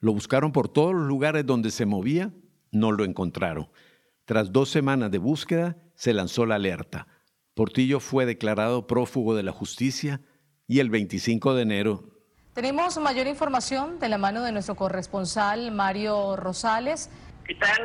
Lo 0.00 0.12
buscaron 0.12 0.52
por 0.52 0.68
todos 0.68 0.92
los 0.92 1.08
lugares 1.08 1.46
donde 1.46 1.70
se 1.70 1.86
movía, 1.86 2.30
no 2.70 2.92
lo 2.92 3.06
encontraron. 3.06 3.70
Tras 4.26 4.52
dos 4.52 4.68
semanas 4.68 5.10
de 5.10 5.16
búsqueda, 5.16 5.78
se 5.94 6.12
lanzó 6.12 6.44
la 6.44 6.56
alerta. 6.56 7.06
Portillo 7.54 7.98
fue 7.98 8.26
declarado 8.26 8.86
prófugo 8.86 9.34
de 9.34 9.44
la 9.44 9.52
justicia 9.52 10.20
y 10.68 10.80
el 10.80 10.90
25 10.90 11.54
de 11.54 11.62
enero 11.62 12.16
tenemos 12.56 12.96
mayor 12.96 13.26
información 13.26 13.98
de 13.98 14.08
la 14.08 14.16
mano 14.16 14.40
de 14.40 14.50
nuestro 14.50 14.76
corresponsal 14.76 15.72
Mario 15.72 16.36
Rosales. 16.36 17.10
¿Qué 17.46 17.54
tal? 17.54 17.76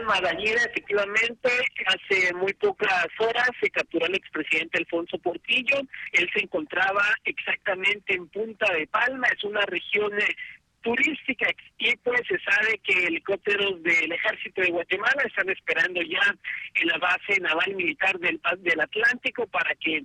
Efectivamente, 0.65 1.49
hace 1.85 2.33
muy 2.33 2.53
pocas 2.53 3.05
horas 3.19 3.49
se 3.61 3.69
capturó 3.69 4.05
al 4.05 4.15
expresidente 4.15 4.79
Alfonso 4.79 5.19
Portillo. 5.19 5.77
Él 6.13 6.27
se 6.33 6.43
encontraba 6.43 7.03
exactamente 7.25 8.15
en 8.15 8.27
Punta 8.29 8.73
de 8.73 8.87
Palma, 8.87 9.27
es 9.27 9.43
una 9.43 9.61
región 9.61 10.11
eh, 10.19 10.35
turística 10.81 11.47
y 11.77 11.95
pues 11.97 12.21
se 12.27 12.39
sabe 12.39 12.79
que 12.79 13.05
helicópteros 13.05 13.83
del 13.83 14.11
ejército 14.11 14.61
de 14.61 14.71
Guatemala 14.71 15.23
están 15.27 15.49
esperando 15.49 16.01
ya 16.01 16.35
en 16.75 16.87
la 16.87 16.97
base 16.97 17.39
naval 17.39 17.75
militar 17.75 18.17
del, 18.19 18.41
del 18.59 18.79
Atlántico 18.79 19.45
para 19.47 19.75
que 19.75 20.03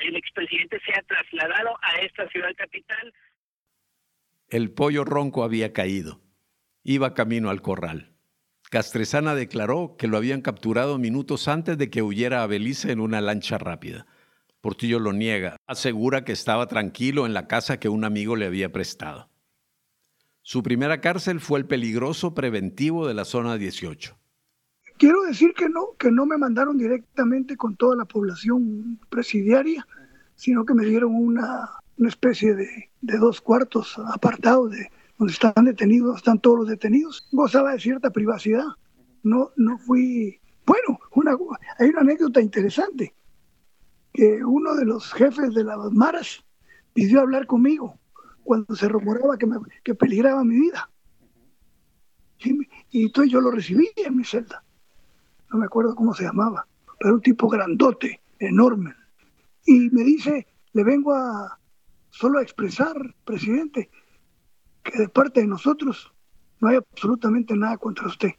el 0.00 0.16
expresidente 0.16 0.80
sea 0.84 1.02
trasladado 1.02 1.78
a 1.80 2.00
esta 2.00 2.28
ciudad 2.28 2.54
capital. 2.56 3.12
El 4.50 4.70
pollo 4.70 5.04
ronco 5.04 5.44
había 5.44 5.72
caído. 5.72 6.20
Iba 6.82 7.14
camino 7.14 7.50
al 7.50 7.62
corral. 7.62 8.17
Castresana 8.70 9.34
declaró 9.34 9.96
que 9.96 10.08
lo 10.08 10.18
habían 10.18 10.42
capturado 10.42 10.98
minutos 10.98 11.48
antes 11.48 11.78
de 11.78 11.88
que 11.88 12.02
huyera 12.02 12.42
a 12.42 12.46
Belice 12.46 12.92
en 12.92 13.00
una 13.00 13.22
lancha 13.22 13.56
rápida. 13.56 14.06
Portillo 14.60 14.98
lo 14.98 15.14
niega, 15.14 15.56
asegura 15.66 16.24
que 16.24 16.32
estaba 16.32 16.66
tranquilo 16.66 17.24
en 17.24 17.32
la 17.32 17.46
casa 17.46 17.80
que 17.80 17.88
un 17.88 18.04
amigo 18.04 18.36
le 18.36 18.44
había 18.44 18.70
prestado. 18.70 19.30
Su 20.42 20.62
primera 20.62 21.00
cárcel 21.00 21.40
fue 21.40 21.60
el 21.60 21.66
peligroso 21.66 22.34
preventivo 22.34 23.06
de 23.06 23.14
la 23.14 23.24
zona 23.24 23.56
18. 23.56 24.16
Quiero 24.98 25.22
decir 25.22 25.54
que 25.54 25.68
no, 25.68 25.94
que 25.98 26.10
no 26.10 26.26
me 26.26 26.36
mandaron 26.36 26.76
directamente 26.76 27.56
con 27.56 27.76
toda 27.76 27.96
la 27.96 28.04
población 28.04 28.98
presidiaria, 29.08 29.86
sino 30.34 30.66
que 30.66 30.74
me 30.74 30.84
dieron 30.84 31.14
una, 31.14 31.70
especie 32.06 32.54
de, 32.54 32.90
de 33.00 33.18
dos 33.18 33.40
cuartos 33.40 33.98
apartados 34.12 34.72
de, 34.72 34.90
donde 35.18 35.32
están 35.32 35.64
detenidos, 35.64 36.16
están 36.16 36.40
todos 36.40 36.60
los 36.60 36.68
detenidos, 36.68 37.28
gozaba 37.32 37.72
de 37.72 37.80
cierta 37.80 38.10
privacidad. 38.10 38.64
No, 39.22 39.50
no 39.56 39.76
fui, 39.78 40.40
bueno, 40.64 40.98
hay 41.78 41.88
una 41.88 42.00
anécdota 42.00 42.40
interesante, 42.40 43.14
que 44.12 44.44
uno 44.44 44.74
de 44.76 44.84
los 44.84 45.12
jefes 45.12 45.52
de 45.54 45.64
las 45.64 45.92
maras 45.92 46.44
pidió 46.92 47.20
hablar 47.20 47.46
conmigo 47.46 47.98
cuando 48.44 48.74
se 48.74 48.88
rumoraba 48.88 49.36
que, 49.36 49.46
me, 49.46 49.56
que 49.82 49.94
peligraba 49.94 50.44
mi 50.44 50.58
vida. 50.58 50.88
Y, 52.38 53.04
entonces 53.04 53.32
yo 53.32 53.40
lo 53.40 53.50
recibí 53.50 53.90
en 53.96 54.16
mi 54.16 54.24
celda. 54.24 54.64
No 55.50 55.58
me 55.58 55.66
acuerdo 55.66 55.94
cómo 55.94 56.14
se 56.14 56.24
llamaba, 56.24 56.66
pero 56.98 57.14
un 57.14 57.20
tipo 57.20 57.48
grandote, 57.48 58.22
enorme. 58.38 58.94
Y 59.66 59.90
me 59.90 60.04
dice, 60.04 60.46
le 60.72 60.84
vengo 60.84 61.12
a 61.12 61.58
solo 62.10 62.38
a 62.38 62.42
expresar, 62.42 62.96
presidente, 63.24 63.90
que 64.90 64.98
de 64.98 65.08
parte 65.08 65.40
de 65.40 65.46
nosotros 65.46 66.12
no 66.60 66.68
hay 66.68 66.76
absolutamente 66.76 67.54
nada 67.54 67.76
contra 67.76 68.06
usted 68.06 68.30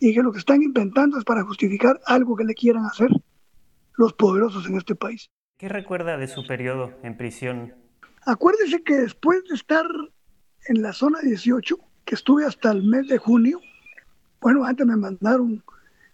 y 0.00 0.14
que 0.14 0.22
lo 0.22 0.32
que 0.32 0.38
están 0.38 0.62
inventando 0.62 1.18
es 1.18 1.24
para 1.24 1.44
justificar 1.44 2.00
algo 2.06 2.36
que 2.36 2.44
le 2.44 2.54
quieran 2.54 2.84
hacer 2.84 3.10
los 3.96 4.12
poderosos 4.12 4.66
en 4.66 4.76
este 4.76 4.94
país. 4.94 5.28
¿Qué 5.58 5.68
recuerda 5.68 6.16
de 6.16 6.28
su 6.28 6.46
periodo 6.46 6.94
en 7.02 7.16
prisión? 7.16 7.74
Acuérdese 8.24 8.82
que 8.82 8.94
después 8.94 9.42
de 9.48 9.56
estar 9.56 9.86
en 10.66 10.82
la 10.82 10.92
zona 10.92 11.18
18, 11.20 11.76
que 12.04 12.14
estuve 12.14 12.44
hasta 12.44 12.70
el 12.70 12.84
mes 12.84 13.08
de 13.08 13.18
junio, 13.18 13.60
bueno, 14.40 14.64
antes 14.64 14.86
me 14.86 14.96
mandaron, 14.96 15.64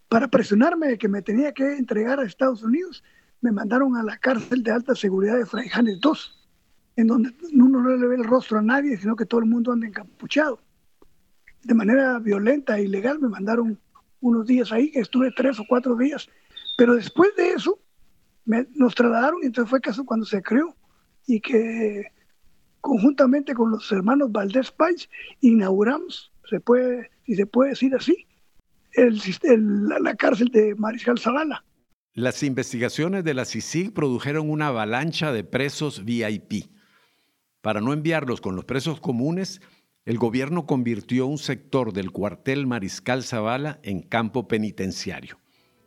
para 0.09 0.29
presionarme 0.29 0.89
de 0.89 0.99
que 0.99 1.09
me 1.09 1.21
tenía 1.21 1.53
que 1.53 1.77
entregar 1.77 2.21
a 2.21 2.25
Estados 2.25 2.63
Unidos, 2.63 3.05
me 3.43 3.53
mandaron 3.53 3.97
a 3.97 4.03
la 4.03 4.17
cárcel 4.17 4.63
de 4.63 4.71
alta 4.71 4.95
seguridad 4.95 5.37
de 5.37 5.45
Fray 5.45 5.69
Janes 5.69 5.99
II 6.03 6.13
en 6.97 7.07
donde 7.07 7.35
uno 7.53 7.81
no 7.81 7.97
le 7.97 8.07
ve 8.07 8.15
el 8.17 8.25
rostro 8.25 8.59
a 8.59 8.63
nadie, 8.63 8.97
sino 8.97 9.17
que 9.17 9.27
todo 9.27 9.41
el 9.41 9.47
mundo 9.47 9.73
anda 9.73 9.87
encapuchado. 9.87 10.61
De 11.63 11.75
manera 11.75 12.19
violenta 12.19 12.79
e 12.79 12.85
ilegal 12.85 13.19
me 13.19 13.29
mandaron 13.29 13.79
unos 14.21 14.47
días 14.47 14.73
ahí, 14.73 14.91
estuve 14.95 15.31
tres 15.37 15.59
o 15.59 15.65
cuatro 15.69 15.97
días, 15.97 16.29
pero 16.77 16.95
después 16.95 17.35
de 17.37 17.51
eso 17.51 17.79
nos 18.47 18.95
trasladaron 18.95 19.41
y 19.43 19.47
entonces 19.47 19.71
fue 19.71 19.81
caso 19.81 20.05
cuando 20.05 20.27
se 20.27 20.43
creó 20.43 20.75
y 21.27 21.41
que 21.41 22.05
conjuntamente 22.81 23.55
con 23.55 23.71
los 23.71 23.91
hermanos 23.91 24.31
Valdés 24.31 24.71
Pais 24.71 25.09
inauguramos, 25.41 26.33
se 26.49 26.61
puede, 26.61 27.11
si 27.25 27.35
se 27.35 27.47
puede 27.47 27.71
decir 27.71 27.95
así, 27.95 28.27
la 28.95 30.15
cárcel 30.15 30.49
de 30.49 30.75
Mariscal 30.75 31.19
Zavala. 31.19 31.65
Las 32.13 32.43
investigaciones 32.43 33.25
de 33.25 33.35
la 33.35 33.45
CICIG 33.45 33.93
produjeron 33.93 34.49
una 34.49 34.69
avalancha 34.69 35.33
de 35.33 35.43
presos 35.43 36.05
VIP. 36.05 36.67
Para 37.65 37.81
no 37.81 37.95
enviarlos 37.95 38.43
con 38.43 38.57
los 38.57 38.67
presos 38.67 39.01
comunes, 39.01 39.63
el 40.05 40.19
gobierno 40.19 40.67
convirtió 40.67 41.27
un 41.27 41.39
sector 41.39 41.95
del 41.95 42.11
cuartel 42.11 42.67
Mariscal 42.67 43.23
Zavala 43.23 43.81
en 43.83 44.03
campo 44.03 44.47
penitenciario. 44.47 45.39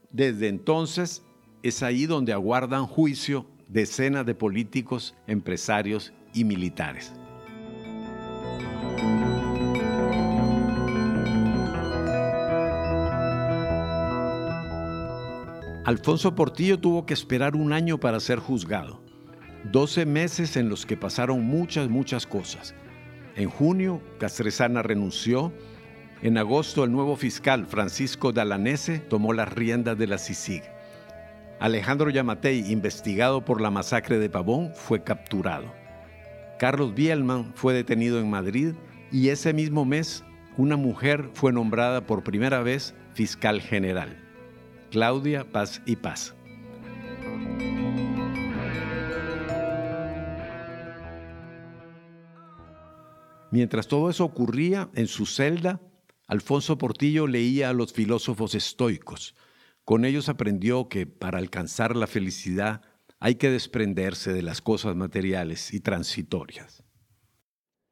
Desde 0.10 0.48
entonces 0.48 1.24
es 1.62 1.84
ahí 1.84 2.08
donde 2.08 2.34
aguardan 2.34 2.88
juicio 2.88 3.46
decenas 3.68 4.26
de 4.26 4.34
políticos, 4.34 5.14
empresarios 5.28 6.14
y 6.34 6.46
militares. 6.46 7.14
Alfonso 15.86 16.34
Portillo 16.34 16.80
tuvo 16.80 17.06
que 17.06 17.14
esperar 17.14 17.56
un 17.56 17.72
año 17.72 18.00
para 18.00 18.20
ser 18.20 18.40
juzgado. 18.40 19.07
12 19.72 20.06
meses 20.06 20.58
en 20.58 20.70
los 20.70 20.86
que 20.86 20.98
pasaron 20.98 21.44
muchas, 21.44 21.90
muchas 21.90 22.26
cosas. 22.26 22.74
En 23.36 23.50
junio, 23.50 24.02
Castresana 24.20 24.82
renunció. 24.82 25.52
En 26.22 26.38
agosto, 26.38 26.84
el 26.84 26.92
nuevo 26.92 27.16
fiscal 27.16 27.66
Francisco 27.68 28.32
Dalanese 28.32 29.00
tomó 29.00 29.34
las 29.34 29.52
riendas 29.52 29.98
de 29.98 30.08
la 30.08 30.18
CICIG. 30.18 30.64
Alejandro 31.60 32.10
Yamatei, 32.10 32.72
investigado 32.72 33.44
por 33.44 33.62
la 33.62 33.72
masacre 33.72 34.20
de 34.20 34.30
Pavón, 34.30 34.72
fue 34.76 35.04
capturado. 35.04 35.74
Carlos 36.60 36.94
Bielman 36.96 37.52
fue 37.56 37.74
detenido 37.74 38.20
en 38.20 38.30
Madrid 38.30 38.74
y 39.12 39.30
ese 39.30 39.54
mismo 39.54 39.86
mes 39.86 40.24
una 40.56 40.76
mujer 40.76 41.30
fue 41.34 41.54
nombrada 41.54 42.02
por 42.02 42.24
primera 42.24 42.62
vez 42.62 42.96
fiscal 43.14 43.62
general. 43.62 44.18
Claudia 44.92 45.46
Paz 45.52 45.82
y 45.86 45.98
Paz. 45.98 46.37
Mientras 53.52 53.88
todo 53.88 54.10
eso 54.10 54.26
ocurría, 54.26 54.90
en 54.94 55.08
su 55.08 55.26
celda, 55.26 55.80
Alfonso 56.28 56.78
Portillo 56.78 57.28
leía 57.28 57.70
a 57.70 57.74
los 57.74 57.94
filósofos 57.94 58.56
estoicos. 58.56 59.36
Con 59.86 60.04
ellos 60.04 60.28
aprendió 60.28 60.90
que 60.90 61.08
para 61.08 61.38
alcanzar 61.38 61.96
la 61.96 62.08
felicidad 62.08 62.82
hay 63.20 63.36
que 63.36 63.50
desprenderse 63.50 64.34
de 64.34 64.42
las 64.42 64.62
cosas 64.62 64.96
materiales 64.96 65.74
y 65.74 65.80
transitorias. 65.80 66.84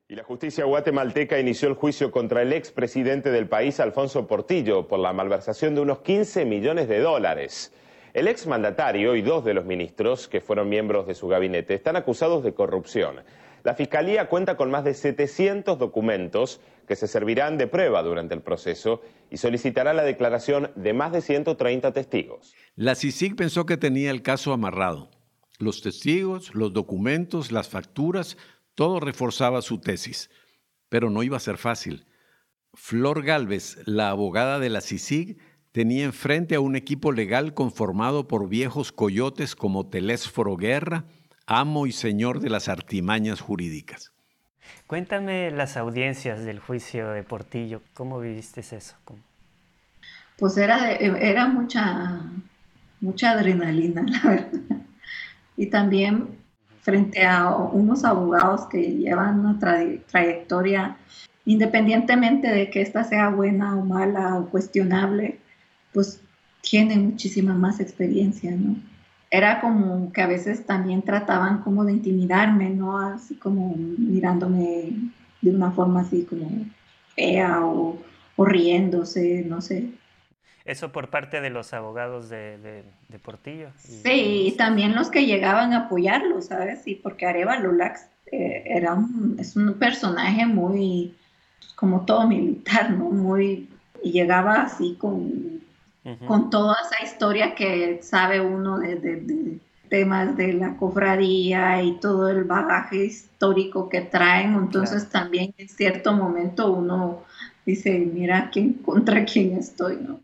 Y 0.07 0.15
la 0.15 0.23
justicia 0.23 0.65
guatemalteca 0.65 1.39
inició 1.39 1.67
el 1.69 1.73
juicio 1.73 2.11
contra 2.11 2.41
el 2.41 2.53
expresidente 2.53 3.31
del 3.31 3.47
país, 3.47 3.79
Alfonso 3.79 4.27
Portillo, 4.27 4.87
por 4.87 4.99
la 4.99 5.13
malversación 5.13 5.73
de 5.73 5.81
unos 5.81 5.99
15 5.99 6.45
millones 6.45 6.87
de 6.87 6.99
dólares. 6.99 7.73
El 8.13 8.27
exmandatario 8.27 9.15
y 9.15 9.21
dos 9.21 9.43
de 9.43 9.53
los 9.55 9.65
ministros, 9.65 10.27
que 10.27 10.41
fueron 10.41 10.69
miembros 10.69 11.07
de 11.07 11.15
su 11.15 11.27
gabinete, 11.27 11.73
están 11.73 11.95
acusados 11.95 12.43
de 12.43 12.53
corrupción. 12.53 13.21
La 13.65 13.73
Fiscalía 13.73 14.29
cuenta 14.29 14.57
con 14.57 14.69
más 14.69 14.83
de 14.83 14.93
700 14.93 15.79
documentos 15.79 16.61
que 16.87 16.95
se 16.95 17.07
servirán 17.07 17.57
de 17.57 17.65
prueba 17.65 18.03
durante 18.03 18.35
el 18.35 18.41
proceso 18.43 19.01
y 19.31 19.37
solicitará 19.37 19.91
la 19.95 20.03
declaración 20.03 20.69
de 20.75 20.93
más 20.93 21.11
de 21.11 21.21
130 21.21 21.91
testigos. 21.91 22.53
La 22.75 22.93
CICIG 22.93 23.35
pensó 23.35 23.65
que 23.65 23.77
tenía 23.77 24.11
el 24.11 24.21
caso 24.21 24.53
amarrado. 24.53 25.09
Los 25.57 25.81
testigos, 25.81 26.53
los 26.53 26.73
documentos, 26.73 27.51
las 27.51 27.67
facturas 27.67 28.37
todo 28.75 28.99
reforzaba 28.99 29.63
su 29.63 29.79
tesis, 29.79 30.29
pero 30.87 31.09
no 31.09 31.23
iba 31.23 31.37
a 31.37 31.39
ser 31.39 31.57
fácil. 31.57 32.05
Flor 32.75 33.23
Galvez, 33.23 33.79
la 33.85 34.11
abogada 34.11 34.59
de 34.59 34.69
la 34.69 34.81
CICIG, 34.81 35.39
tenía 35.71 36.03
enfrente 36.05 36.53
a 36.53 36.59
un 36.59 36.75
equipo 36.75 37.11
legal 37.11 37.55
conformado 37.55 38.27
por 38.27 38.47
viejos 38.47 38.91
coyotes 38.91 39.55
como 39.55 39.89
Telésforo 39.89 40.55
Guerra, 40.55 41.05
amo 41.47 41.85
y 41.87 41.91
señor 41.91 42.39
de 42.39 42.49
las 42.49 42.67
artimañas 42.69 43.41
jurídicas. 43.41 44.11
Cuéntame 44.87 45.51
las 45.51 45.77
audiencias 45.77 46.43
del 46.43 46.59
juicio 46.59 47.09
de 47.09 47.23
Portillo, 47.23 47.81
¿cómo 47.93 48.19
viviste 48.19 48.61
eso? 48.61 48.95
Pues 50.37 50.57
era, 50.57 50.91
era 50.91 51.47
mucha, 51.47 52.21
mucha 53.01 53.31
adrenalina, 53.31 54.03
la 54.07 54.29
verdad. 54.29 54.81
Y 55.57 55.67
también 55.67 56.37
frente 56.81 57.25
a 57.25 57.49
unos 57.49 58.03
abogados 58.03 58.67
que 58.67 58.79
llevan 58.79 59.39
una 59.39 59.59
trayectoria, 59.59 60.97
independientemente 61.45 62.47
de 62.49 62.69
que 62.69 62.81
esta 62.81 63.03
sea 63.03 63.29
buena 63.29 63.75
o 63.75 63.83
mala 63.83 64.35
o 64.35 64.49
cuestionable, 64.49 65.39
pues 65.93 66.21
tienen 66.61 67.05
muchísima 67.05 67.53
más 67.53 67.79
experiencia, 67.79 68.51
¿no? 68.51 68.75
Era 69.35 69.59
como 69.59 70.13
que 70.13 70.21
a 70.21 70.27
veces 70.27 70.65
también 70.65 71.01
trataban 71.01 71.61
como 71.61 71.83
de 71.83 71.91
intimidarme, 71.91 72.69
¿no? 72.69 72.97
Así 72.97 73.35
como 73.35 73.75
mirándome 73.75 74.91
de 75.41 75.51
una 75.51 75.71
forma 75.71 76.01
así 76.01 76.23
como 76.23 76.49
fea 77.15 77.65
o, 77.65 77.97
o 78.37 78.45
riéndose, 78.45 79.43
no 79.45 79.59
sé. 79.59 79.89
Eso 80.63 80.93
por 80.93 81.09
parte 81.09 81.41
de 81.41 81.49
los 81.49 81.73
abogados 81.73 82.29
de, 82.29 82.57
de, 82.57 83.19
Portillo. 83.19 83.71
Sí, 83.77 84.47
y 84.47 84.51
también 84.53 84.95
los 84.95 85.09
que 85.09 85.25
llegaban 85.25 85.73
a 85.73 85.85
apoyarlo, 85.85 86.41
¿sabes? 86.41 86.81
Sí, 86.83 86.99
porque 87.01 87.25
Areva 87.25 87.59
Lulax 87.59 88.07
eh, 88.31 88.63
era 88.65 88.93
un, 88.93 89.35
es 89.37 89.57
un 89.57 89.73
personaje 89.73 90.45
muy, 90.45 91.13
como 91.75 92.05
todo 92.05 92.25
militar, 92.25 92.89
¿no? 92.91 93.09
Muy, 93.11 93.69
y 94.01 94.11
llegaba 94.13 94.61
así 94.61 94.95
con, 94.97 95.61
con 96.27 96.49
toda 96.49 96.75
esa 96.85 97.03
historia 97.03 97.55
que 97.55 97.99
sabe 98.03 98.39
uno 98.39 98.77
de, 98.77 98.95
de, 98.95 99.59
temas 99.89 100.35
de 100.35 100.53
la 100.53 100.75
cofradía 100.77 101.81
y 101.81 101.99
todo 101.99 102.29
el 102.29 102.43
bagaje 102.43 103.05
histórico 103.05 103.89
que 103.89 104.01
traen, 104.01 104.53
entonces 104.53 105.09
también 105.09 105.53
en 105.57 105.69
cierto 105.69 106.13
momento 106.13 106.71
uno 106.71 107.23
dice, 107.65 107.99
mira 107.99 108.49
quién, 108.51 108.73
contra 108.73 109.25
quién 109.25 109.57
estoy, 109.57 109.97
¿no? 109.97 110.19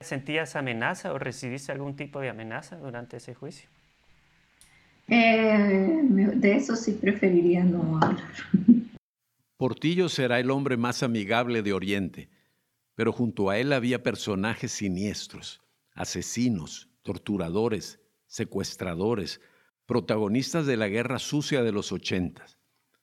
¿Sentías 0.00 0.56
amenaza 0.56 1.12
o 1.12 1.18
recibiste 1.18 1.72
algún 1.72 1.96
tipo 1.96 2.20
de 2.20 2.28
amenaza 2.28 2.76
durante 2.76 3.16
ese 3.16 3.34
juicio? 3.34 3.68
Eh, 5.08 6.00
de 6.02 6.56
eso 6.56 6.76
sí 6.76 6.92
preferiría 6.92 7.64
no 7.64 7.98
hablar. 8.02 8.24
Portillo 9.56 10.08
será 10.08 10.38
el 10.38 10.50
hombre 10.50 10.76
más 10.76 11.02
amigable 11.02 11.62
de 11.62 11.72
Oriente, 11.72 12.28
pero 12.96 13.12
junto 13.12 13.50
a 13.50 13.58
él 13.58 13.72
había 13.72 14.02
personajes 14.02 14.72
siniestros, 14.72 15.62
asesinos, 15.92 16.88
torturadores, 17.02 18.00
secuestradores, 18.26 19.40
protagonistas 19.86 20.66
de 20.66 20.76
la 20.76 20.88
guerra 20.88 21.20
sucia 21.20 21.62
de 21.62 21.70
los 21.70 21.92
ochentas. 21.92 22.58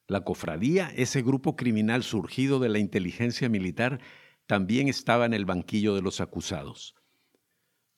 La 0.08 0.26
cofradía, 0.26 0.92
ese 0.96 1.22
grupo 1.22 1.56
criminal 1.56 2.04
surgido 2.04 2.60
de 2.60 2.70
la 2.70 2.80
inteligencia 2.80 3.48
militar, 3.48 4.02
también 4.48 4.90
estaba 4.90 5.26
en 5.26 5.34
el 5.34 5.46
banquillo 5.46 5.96
de 5.96 6.02
los 6.02 6.20
acusados. 6.20 6.96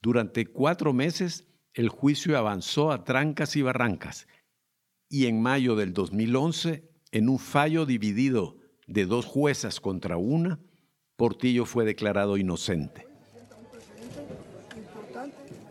Durante 0.02 0.46
cuatro 0.46 0.94
meses 0.94 1.48
el 1.74 1.90
juicio 1.90 2.38
avanzó 2.38 2.92
a 2.92 3.04
trancas 3.04 3.56
y 3.56 3.62
barrancas 3.62 4.28
y 5.10 5.28
en 5.28 5.42
mayo 5.42 5.76
del 5.76 5.94
2011, 5.94 6.90
en 7.12 7.30
un 7.30 7.40
fallo 7.40 7.86
dividido 7.86 8.58
de 8.86 9.06
dos 9.06 9.26
juezas 9.26 9.80
contra 9.80 10.18
una, 10.18 10.60
Portillo 11.16 11.66
fue 11.66 11.86
declarado 11.86 12.38
inocente. 12.38 13.08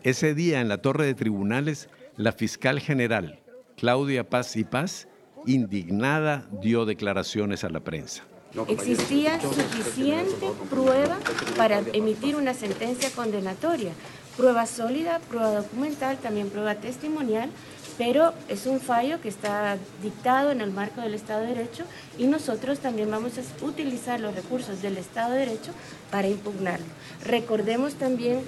Ese 0.03 0.33
día 0.33 0.61
en 0.61 0.67
la 0.67 0.79
torre 0.79 1.05
de 1.05 1.13
tribunales, 1.13 1.89
la 2.17 2.31
fiscal 2.31 2.79
general, 2.79 3.39
Claudia 3.77 4.27
Paz 4.27 4.55
y 4.55 4.63
Paz, 4.63 5.07
indignada, 5.45 6.47
dio 6.61 6.85
declaraciones 6.85 7.63
a 7.63 7.69
la 7.69 7.79
prensa. 7.79 8.23
Existía 8.67 9.39
suficiente 9.41 10.47
prueba 10.69 11.17
para 11.57 11.79
emitir 11.93 12.35
una 12.35 12.53
sentencia 12.53 13.09
condenatoria. 13.11 13.91
Prueba 14.37 14.65
sólida, 14.65 15.19
prueba 15.29 15.51
documental, 15.55 16.17
también 16.17 16.49
prueba 16.49 16.75
testimonial, 16.75 17.49
pero 17.97 18.33
es 18.49 18.65
un 18.65 18.79
fallo 18.79 19.21
que 19.21 19.29
está 19.29 19.77
dictado 20.01 20.51
en 20.51 20.61
el 20.61 20.71
marco 20.71 21.01
del 21.01 21.13
Estado 21.13 21.41
de 21.41 21.47
Derecho 21.47 21.85
y 22.17 22.27
nosotros 22.27 22.79
también 22.79 23.09
vamos 23.09 23.33
a 23.37 23.65
utilizar 23.65 24.19
los 24.19 24.35
recursos 24.35 24.81
del 24.81 24.97
Estado 24.97 25.33
de 25.33 25.39
Derecho 25.39 25.71
para 26.11 26.27
impugnarlo. 26.27 26.85
Recordemos 27.23 27.95
también, 27.95 28.41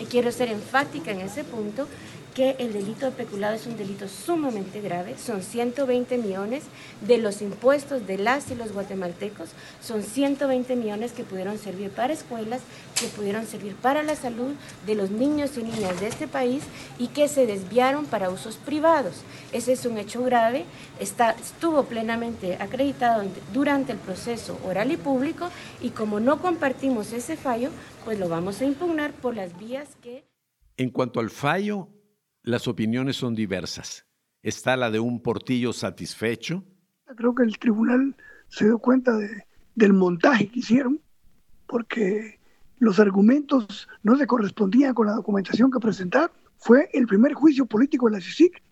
y 0.00 0.04
quiero 0.06 0.30
ser 0.32 0.48
enfática 0.48 1.10
en 1.10 1.20
ese 1.20 1.44
punto, 1.44 1.88
que 2.34 2.56
el 2.58 2.72
delito 2.72 3.06
de 3.06 3.12
peculado 3.12 3.54
es 3.54 3.66
un 3.66 3.76
delito 3.76 4.08
sumamente 4.08 4.80
grave, 4.80 5.16
son 5.16 5.42
120 5.42 6.18
millones 6.18 6.64
de 7.00 7.18
los 7.18 7.40
impuestos 7.40 8.06
de 8.06 8.18
las 8.18 8.50
y 8.50 8.56
los 8.56 8.72
guatemaltecos, 8.72 9.50
son 9.80 10.02
120 10.02 10.74
millones 10.74 11.12
que 11.12 11.22
pudieron 11.22 11.58
servir 11.58 11.90
para 11.90 12.12
escuelas, 12.12 12.60
que 13.00 13.06
pudieron 13.06 13.46
servir 13.46 13.76
para 13.76 14.02
la 14.02 14.16
salud 14.16 14.52
de 14.84 14.94
los 14.96 15.10
niños 15.10 15.56
y 15.56 15.62
niñas 15.62 16.00
de 16.00 16.08
este 16.08 16.26
país 16.26 16.64
y 16.98 17.08
que 17.08 17.28
se 17.28 17.46
desviaron 17.46 18.04
para 18.04 18.30
usos 18.30 18.56
privados. 18.56 19.22
Ese 19.52 19.72
es 19.72 19.86
un 19.86 19.96
hecho 19.96 20.24
grave, 20.24 20.64
está, 20.98 21.30
estuvo 21.30 21.84
plenamente 21.84 22.56
acreditado 22.60 23.22
durante 23.52 23.92
el 23.92 23.98
proceso 23.98 24.58
oral 24.66 24.90
y 24.90 24.96
público 24.96 25.50
y 25.80 25.90
como 25.90 26.18
no 26.18 26.42
compartimos 26.42 27.12
ese 27.12 27.36
fallo, 27.36 27.70
pues 28.04 28.18
lo 28.18 28.28
vamos 28.28 28.60
a 28.60 28.64
impugnar 28.64 29.12
por 29.12 29.36
las 29.36 29.56
vías 29.56 29.88
que... 30.02 30.24
En 30.76 30.90
cuanto 30.90 31.20
al 31.20 31.30
fallo, 31.30 31.93
las 32.44 32.68
opiniones 32.68 33.16
son 33.16 33.34
diversas. 33.34 34.06
Está 34.42 34.76
la 34.76 34.90
de 34.90 35.00
un 35.00 35.20
portillo 35.20 35.72
satisfecho. 35.72 36.62
Creo 37.16 37.34
que 37.34 37.42
el 37.42 37.58
tribunal 37.58 38.14
se 38.48 38.66
dio 38.66 38.78
cuenta 38.78 39.18
del 39.74 39.92
montaje 39.94 40.48
que 40.48 40.60
hicieron, 40.60 41.00
porque 41.66 42.38
los 42.78 43.00
argumentos 43.00 43.88
no 44.02 44.16
se 44.16 44.26
correspondían 44.26 44.94
con 44.94 45.06
la 45.06 45.14
documentación 45.14 45.70
que 45.70 45.80
presentaron. 45.80 46.30
Fue 46.58 46.88
el 46.92 47.06
primer 47.06 47.32
juicio 47.32 47.66
político 47.66 48.06
de 48.06 48.12
la 48.12 48.20
CICIC 48.20 48.62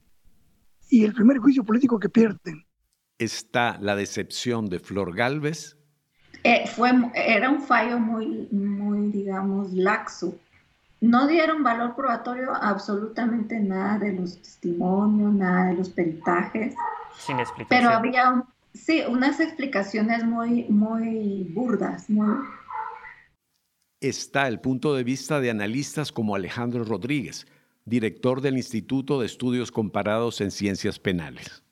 y 0.91 1.05
el 1.05 1.15
primer 1.15 1.39
juicio 1.39 1.65
político 1.65 1.99
que 1.99 2.11
pierden. 2.11 2.67
Está 3.19 3.79
la 3.81 3.97
decepción 3.97 4.69
de 4.69 4.79
Flor 4.79 5.15
Galvez. 5.15 5.79
Eh, 6.45 6.67
fue, 6.67 6.91
era 7.15 7.51
un 7.51 7.63
fallo 7.63 7.99
muy, 7.99 8.49
muy, 8.51 9.11
digamos, 9.11 9.73
laxo 9.73 10.39
No 11.03 11.27
dieron 11.27 11.65
valor 11.65 11.97
probatorio 11.97 12.53
a 12.53 12.69
absolutamente 12.69 13.59
nada 13.59 13.99
de 13.99 14.13
los 14.13 14.41
testimonios, 14.41 15.33
nada 15.35 15.67
de 15.67 15.75
los 15.75 15.89
peritajes. 15.89 16.77
Sin 17.19 17.41
explicación. 17.41 17.67
Pero 17.69 17.91
había, 17.91 18.45
sí, 18.73 19.03
unas 19.09 19.41
explicaciones 19.41 20.23
muy, 20.23 20.63
muy 20.69 21.51
burdas, 21.53 22.09
muy... 22.09 22.37
Está 24.01 24.47
el 24.47 24.61
punto 24.61 24.95
de 24.95 25.03
vista 25.03 25.41
de 25.41 25.51
analistas 25.51 26.13
como 26.13 26.37
Alejandro 26.37 26.85
Rodríguez, 26.85 27.49
director 27.85 28.41
del 28.41 28.57
Instituto 28.57 29.19
de 29.19 29.27
Estudios 29.27 29.73
Comparados 29.73 30.41
en 30.41 30.53
Ciencias 30.53 31.01
Penales. 31.01 31.65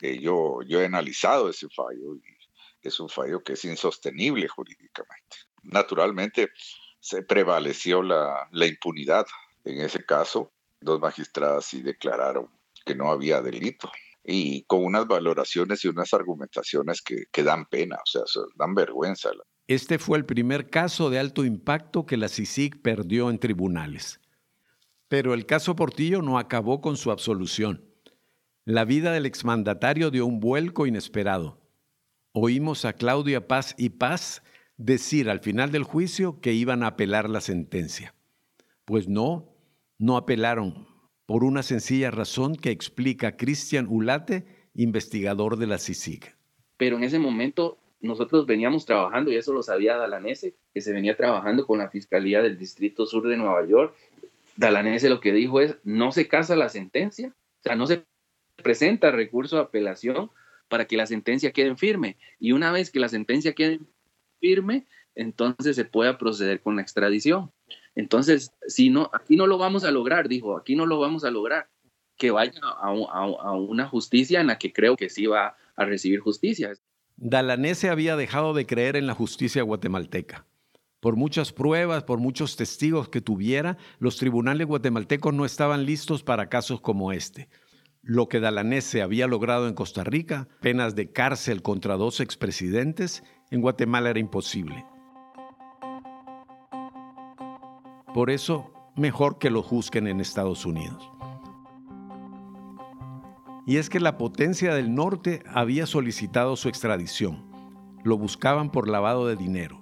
yo, 0.00 0.62
yo 0.62 0.80
he 0.80 0.86
analizado 0.86 1.50
ese 1.50 1.68
fallo 1.68 2.16
y 2.16 2.22
es 2.80 2.98
un 3.00 3.10
fallo 3.10 3.42
que 3.42 3.52
es 3.52 3.64
insostenible 3.66 4.48
jurídicamente. 4.48 5.36
Naturalmente, 5.62 6.48
se 7.00 7.22
prevaleció 7.22 8.02
la, 8.02 8.48
la 8.52 8.66
impunidad. 8.66 9.26
En 9.64 9.80
ese 9.80 10.04
caso, 10.04 10.52
dos 10.80 11.00
magistradas 11.00 11.64
sí 11.64 11.82
declararon 11.82 12.48
que 12.84 12.94
no 12.94 13.10
había 13.10 13.42
delito 13.42 13.90
y 14.24 14.62
con 14.64 14.84
unas 14.84 15.06
valoraciones 15.06 15.84
y 15.84 15.88
unas 15.88 16.12
argumentaciones 16.14 17.02
que, 17.02 17.24
que 17.32 17.42
dan 17.42 17.66
pena, 17.66 17.96
o 17.96 18.06
sea, 18.06 18.22
dan 18.56 18.74
vergüenza. 18.74 19.30
Este 19.66 19.98
fue 19.98 20.18
el 20.18 20.26
primer 20.26 20.68
caso 20.68 21.10
de 21.10 21.18
alto 21.18 21.44
impacto 21.44 22.06
que 22.06 22.16
la 22.16 22.28
CICIG 22.28 22.82
perdió 22.82 23.30
en 23.30 23.38
tribunales. 23.38 24.20
Pero 25.08 25.34
el 25.34 25.46
caso 25.46 25.74
Portillo 25.74 26.22
no 26.22 26.38
acabó 26.38 26.80
con 26.80 26.96
su 26.96 27.10
absolución. 27.10 27.84
La 28.64 28.84
vida 28.84 29.12
del 29.12 29.26
exmandatario 29.26 30.10
dio 30.10 30.26
un 30.26 30.38
vuelco 30.38 30.86
inesperado. 30.86 31.60
Oímos 32.32 32.84
a 32.84 32.92
Claudia 32.92 33.48
Paz 33.48 33.74
y 33.76 33.90
Paz 33.90 34.42
decir 34.80 35.28
al 35.28 35.40
final 35.40 35.70
del 35.70 35.84
juicio 35.84 36.40
que 36.40 36.54
iban 36.54 36.82
a 36.82 36.88
apelar 36.88 37.28
la 37.28 37.42
sentencia. 37.42 38.14
Pues 38.86 39.08
no, 39.08 39.54
no 39.98 40.16
apelaron, 40.16 40.88
por 41.26 41.44
una 41.44 41.62
sencilla 41.62 42.10
razón 42.10 42.56
que 42.56 42.70
explica 42.70 43.36
Cristian 43.36 43.86
Ulate, 43.88 44.46
investigador 44.74 45.58
de 45.58 45.66
la 45.66 45.78
CICIG. 45.78 46.34
Pero 46.78 46.96
en 46.96 47.04
ese 47.04 47.18
momento 47.18 47.78
nosotros 48.00 48.46
veníamos 48.46 48.86
trabajando, 48.86 49.30
y 49.30 49.36
eso 49.36 49.52
lo 49.52 49.62
sabía 49.62 49.98
Dalanese, 49.98 50.54
que 50.72 50.80
se 50.80 50.92
venía 50.92 51.14
trabajando 51.14 51.66
con 51.66 51.78
la 51.78 51.90
Fiscalía 51.90 52.40
del 52.40 52.56
Distrito 52.56 53.04
Sur 53.04 53.28
de 53.28 53.36
Nueva 53.36 53.66
York. 53.66 53.94
Dalanese 54.56 55.10
lo 55.10 55.20
que 55.20 55.32
dijo 55.32 55.60
es, 55.60 55.76
no 55.84 56.10
se 56.10 56.26
casa 56.26 56.56
la 56.56 56.70
sentencia, 56.70 57.28
o 57.28 57.62
sea, 57.62 57.76
no 57.76 57.86
se 57.86 58.04
presenta 58.56 59.10
recurso 59.10 59.56
de 59.56 59.62
apelación 59.62 60.30
para 60.68 60.86
que 60.86 60.96
la 60.96 61.06
sentencia 61.06 61.52
quede 61.52 61.76
firme. 61.76 62.16
Y 62.38 62.52
una 62.52 62.72
vez 62.72 62.90
que 62.90 63.00
la 63.00 63.10
sentencia 63.10 63.52
quede 63.52 63.80
firme, 64.40 64.86
entonces 65.14 65.76
se 65.76 65.84
pueda 65.84 66.18
proceder 66.18 66.60
con 66.60 66.76
la 66.76 66.82
extradición. 66.82 67.52
Entonces, 67.94 68.52
si 68.66 68.90
no, 68.90 69.10
aquí 69.12 69.36
no 69.36 69.46
lo 69.46 69.58
vamos 69.58 69.84
a 69.84 69.90
lograr, 69.90 70.28
dijo, 70.28 70.56
aquí 70.56 70.74
no 70.74 70.86
lo 70.86 70.98
vamos 70.98 71.24
a 71.24 71.30
lograr, 71.30 71.68
que 72.16 72.30
vaya 72.30 72.60
a, 72.62 72.90
una 73.54 73.86
justicia 73.86 74.40
en 74.40 74.48
la 74.48 74.58
que 74.58 74.72
creo 74.72 74.96
que 74.96 75.08
sí 75.08 75.26
va 75.26 75.56
a 75.76 75.84
recibir 75.84 76.20
justicia. 76.20 76.72
Dalanese 77.16 77.88
había 77.88 78.16
dejado 78.16 78.54
de 78.54 78.66
creer 78.66 78.96
en 78.96 79.06
la 79.06 79.14
justicia 79.14 79.62
guatemalteca. 79.62 80.46
Por 81.00 81.16
muchas 81.16 81.52
pruebas, 81.52 82.04
por 82.04 82.18
muchos 82.18 82.56
testigos 82.56 83.08
que 83.08 83.22
tuviera, 83.22 83.78
los 83.98 84.18
tribunales 84.18 84.66
guatemaltecos 84.66 85.32
no 85.32 85.46
estaban 85.46 85.86
listos 85.86 86.22
para 86.22 86.50
casos 86.50 86.80
como 86.82 87.12
este. 87.12 87.48
Lo 88.02 88.28
que 88.28 88.40
Dalanese 88.40 89.02
había 89.02 89.26
logrado 89.26 89.66
en 89.66 89.74
Costa 89.74 90.04
Rica, 90.04 90.48
penas 90.60 90.94
de 90.94 91.10
cárcel 91.10 91.62
contra 91.62 91.96
dos 91.96 92.20
expresidentes, 92.20 93.22
en 93.50 93.60
Guatemala 93.60 94.10
era 94.10 94.18
imposible. 94.18 94.84
Por 98.14 98.30
eso, 98.30 98.72
mejor 98.96 99.38
que 99.38 99.50
lo 99.50 99.62
juzguen 99.62 100.06
en 100.06 100.20
Estados 100.20 100.66
Unidos. 100.66 101.10
Y 103.66 103.76
es 103.76 103.88
que 103.88 104.00
la 104.00 104.18
potencia 104.18 104.74
del 104.74 104.94
norte 104.94 105.42
había 105.52 105.86
solicitado 105.86 106.56
su 106.56 106.68
extradición. 106.68 107.44
Lo 108.02 108.18
buscaban 108.18 108.70
por 108.70 108.88
lavado 108.88 109.26
de 109.26 109.36
dinero. 109.36 109.80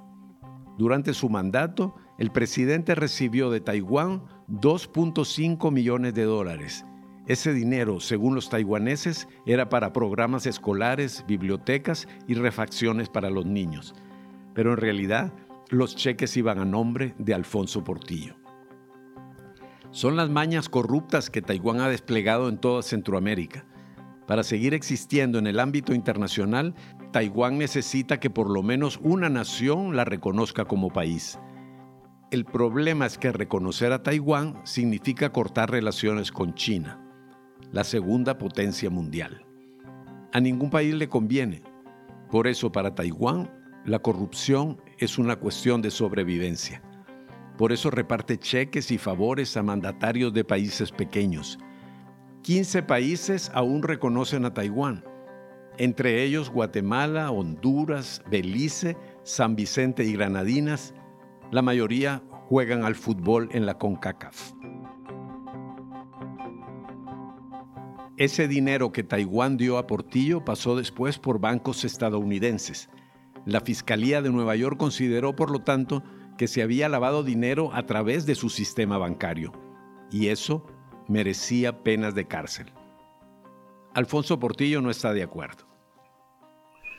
Durante 0.76 1.14
su 1.14 1.30
mandato, 1.30 1.94
el 2.18 2.30
presidente 2.30 2.94
recibió 2.94 3.50
de 3.50 3.60
Taiwán 3.60 4.24
2.5 4.48 5.72
millones 5.72 6.14
de 6.14 6.24
dólares 6.24 6.84
ese 7.28 7.52
dinero, 7.52 8.00
según 8.00 8.34
los 8.34 8.48
taiwaneses, 8.48 9.28
era 9.44 9.68
para 9.68 9.92
programas 9.92 10.46
escolares, 10.46 11.26
bibliotecas 11.28 12.08
y 12.26 12.32
refacciones 12.32 13.10
para 13.10 13.28
los 13.28 13.44
niños. 13.44 13.94
Pero 14.54 14.72
en 14.72 14.78
realidad, 14.78 15.30
los 15.68 15.94
cheques 15.94 16.38
iban 16.38 16.58
a 16.58 16.64
nombre 16.64 17.14
de 17.18 17.34
Alfonso 17.34 17.84
Portillo. 17.84 18.34
Son 19.90 20.16
las 20.16 20.30
mañas 20.30 20.70
corruptas 20.70 21.28
que 21.28 21.42
Taiwán 21.42 21.80
ha 21.80 21.90
desplegado 21.90 22.48
en 22.48 22.56
toda 22.56 22.82
Centroamérica. 22.82 23.66
Para 24.26 24.42
seguir 24.42 24.72
existiendo 24.72 25.38
en 25.38 25.46
el 25.46 25.60
ámbito 25.60 25.92
internacional, 25.92 26.74
Taiwán 27.12 27.58
necesita 27.58 28.20
que 28.20 28.30
por 28.30 28.48
lo 28.48 28.62
menos 28.62 29.00
una 29.02 29.28
nación 29.28 29.96
la 29.96 30.06
reconozca 30.06 30.64
como 30.64 30.88
país. 30.88 31.38
El 32.30 32.46
problema 32.46 33.04
es 33.04 33.18
que 33.18 33.32
reconocer 33.32 33.92
a 33.92 34.02
Taiwán 34.02 34.62
significa 34.64 35.30
cortar 35.30 35.70
relaciones 35.70 36.32
con 36.32 36.54
China 36.54 37.04
la 37.72 37.84
segunda 37.84 38.38
potencia 38.38 38.90
mundial. 38.90 39.44
A 40.32 40.40
ningún 40.40 40.70
país 40.70 40.94
le 40.94 41.08
conviene. 41.08 41.62
Por 42.30 42.46
eso 42.46 42.70
para 42.72 42.94
Taiwán 42.94 43.50
la 43.84 43.98
corrupción 44.00 44.80
es 44.98 45.18
una 45.18 45.36
cuestión 45.36 45.80
de 45.80 45.90
sobrevivencia. 45.90 46.82
Por 47.56 47.72
eso 47.72 47.90
reparte 47.90 48.38
cheques 48.38 48.90
y 48.90 48.98
favores 48.98 49.56
a 49.56 49.62
mandatarios 49.62 50.32
de 50.32 50.44
países 50.44 50.92
pequeños. 50.92 51.58
15 52.42 52.82
países 52.84 53.50
aún 53.54 53.82
reconocen 53.82 54.44
a 54.44 54.54
Taiwán, 54.54 55.04
entre 55.78 56.22
ellos 56.22 56.50
Guatemala, 56.50 57.30
Honduras, 57.30 58.22
Belice, 58.30 58.96
San 59.22 59.56
Vicente 59.56 60.04
y 60.04 60.12
Granadinas. 60.12 60.94
La 61.50 61.62
mayoría 61.62 62.22
juegan 62.48 62.84
al 62.84 62.94
fútbol 62.94 63.48
en 63.52 63.64
la 63.64 63.78
CONCACAF. 63.78 64.57
Ese 68.18 68.48
dinero 68.48 68.90
que 68.90 69.04
Taiwán 69.04 69.56
dio 69.56 69.78
a 69.78 69.86
Portillo 69.86 70.44
pasó 70.44 70.74
después 70.74 71.20
por 71.20 71.38
bancos 71.38 71.84
estadounidenses. 71.84 72.90
La 73.46 73.60
Fiscalía 73.60 74.20
de 74.22 74.30
Nueva 74.30 74.56
York 74.56 74.76
consideró, 74.76 75.36
por 75.36 75.52
lo 75.52 75.60
tanto, 75.60 76.02
que 76.36 76.48
se 76.48 76.60
había 76.60 76.88
lavado 76.88 77.22
dinero 77.22 77.72
a 77.72 77.86
través 77.86 78.26
de 78.26 78.34
su 78.34 78.48
sistema 78.48 78.98
bancario, 78.98 79.52
y 80.10 80.28
eso 80.28 80.66
merecía 81.06 81.84
penas 81.84 82.16
de 82.16 82.26
cárcel. 82.26 82.72
Alfonso 83.94 84.40
Portillo 84.40 84.82
no 84.82 84.90
está 84.90 85.12
de 85.12 85.22
acuerdo. 85.22 85.68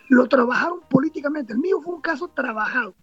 Lo 0.08 0.26
trabajaron 0.30 0.80
políticamente. 0.90 1.52
El 1.52 1.60
mío 1.60 1.82
fue 1.82 1.96
un 1.96 2.02
caso 2.02 2.30
trabajado. 2.30 2.96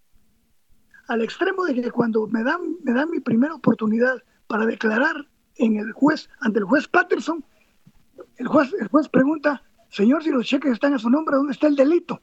Al 1.09 1.21
extremo 1.21 1.67
de 1.67 1.75
que 1.75 1.91
cuando 1.91 2.27
me 2.29 2.43
dan, 2.43 2.77
me 2.83 2.95
dan 2.95 3.11
mi 3.11 3.21
primera 3.21 3.55
oportunidad 3.55 4.23
para 4.47 4.65
declarar 4.65 5.29
en 5.57 5.77
el 5.77 5.93
juez, 5.93 6.31
ante 6.41 6.61
el 6.61 6.65
juez 6.65 6.89
Patterson, 6.89 7.45
el 8.37 8.47
juez, 8.47 8.73
el 8.79 8.89
juez 8.89 9.09
pregunta, 9.09 9.63
señor, 9.91 10.23
si 10.23 10.31
los 10.31 10.47
cheques 10.47 10.73
están 10.73 10.95
a 10.95 10.99
su 10.99 11.11
nombre, 11.11 11.37
¿dónde 11.37 11.53
está 11.53 11.67
el 11.67 11.77
delito? 11.77 12.21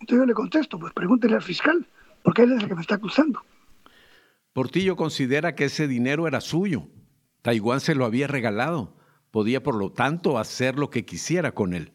Entonces 0.00 0.18
yo 0.18 0.26
le 0.26 0.34
contesto, 0.34 0.78
pues 0.78 0.92
pregúntele 0.92 1.34
al 1.34 1.42
fiscal, 1.42 1.86
porque 2.22 2.42
él 2.42 2.52
es 2.52 2.62
el 2.62 2.68
que 2.68 2.74
me 2.74 2.80
está 2.80 2.94
acusando. 2.94 3.42
Portillo 4.52 4.96
considera 4.96 5.54
que 5.54 5.64
ese 5.64 5.86
dinero 5.86 6.26
era 6.26 6.40
suyo. 6.40 6.88
Taiwán 7.42 7.80
se 7.80 7.94
lo 7.94 8.04
había 8.04 8.26
regalado. 8.26 8.96
Podía, 9.30 9.62
por 9.62 9.74
lo 9.74 9.92
tanto, 9.92 10.38
hacer 10.38 10.78
lo 10.78 10.90
que 10.90 11.04
quisiera 11.04 11.52
con 11.52 11.74
él. 11.74 11.92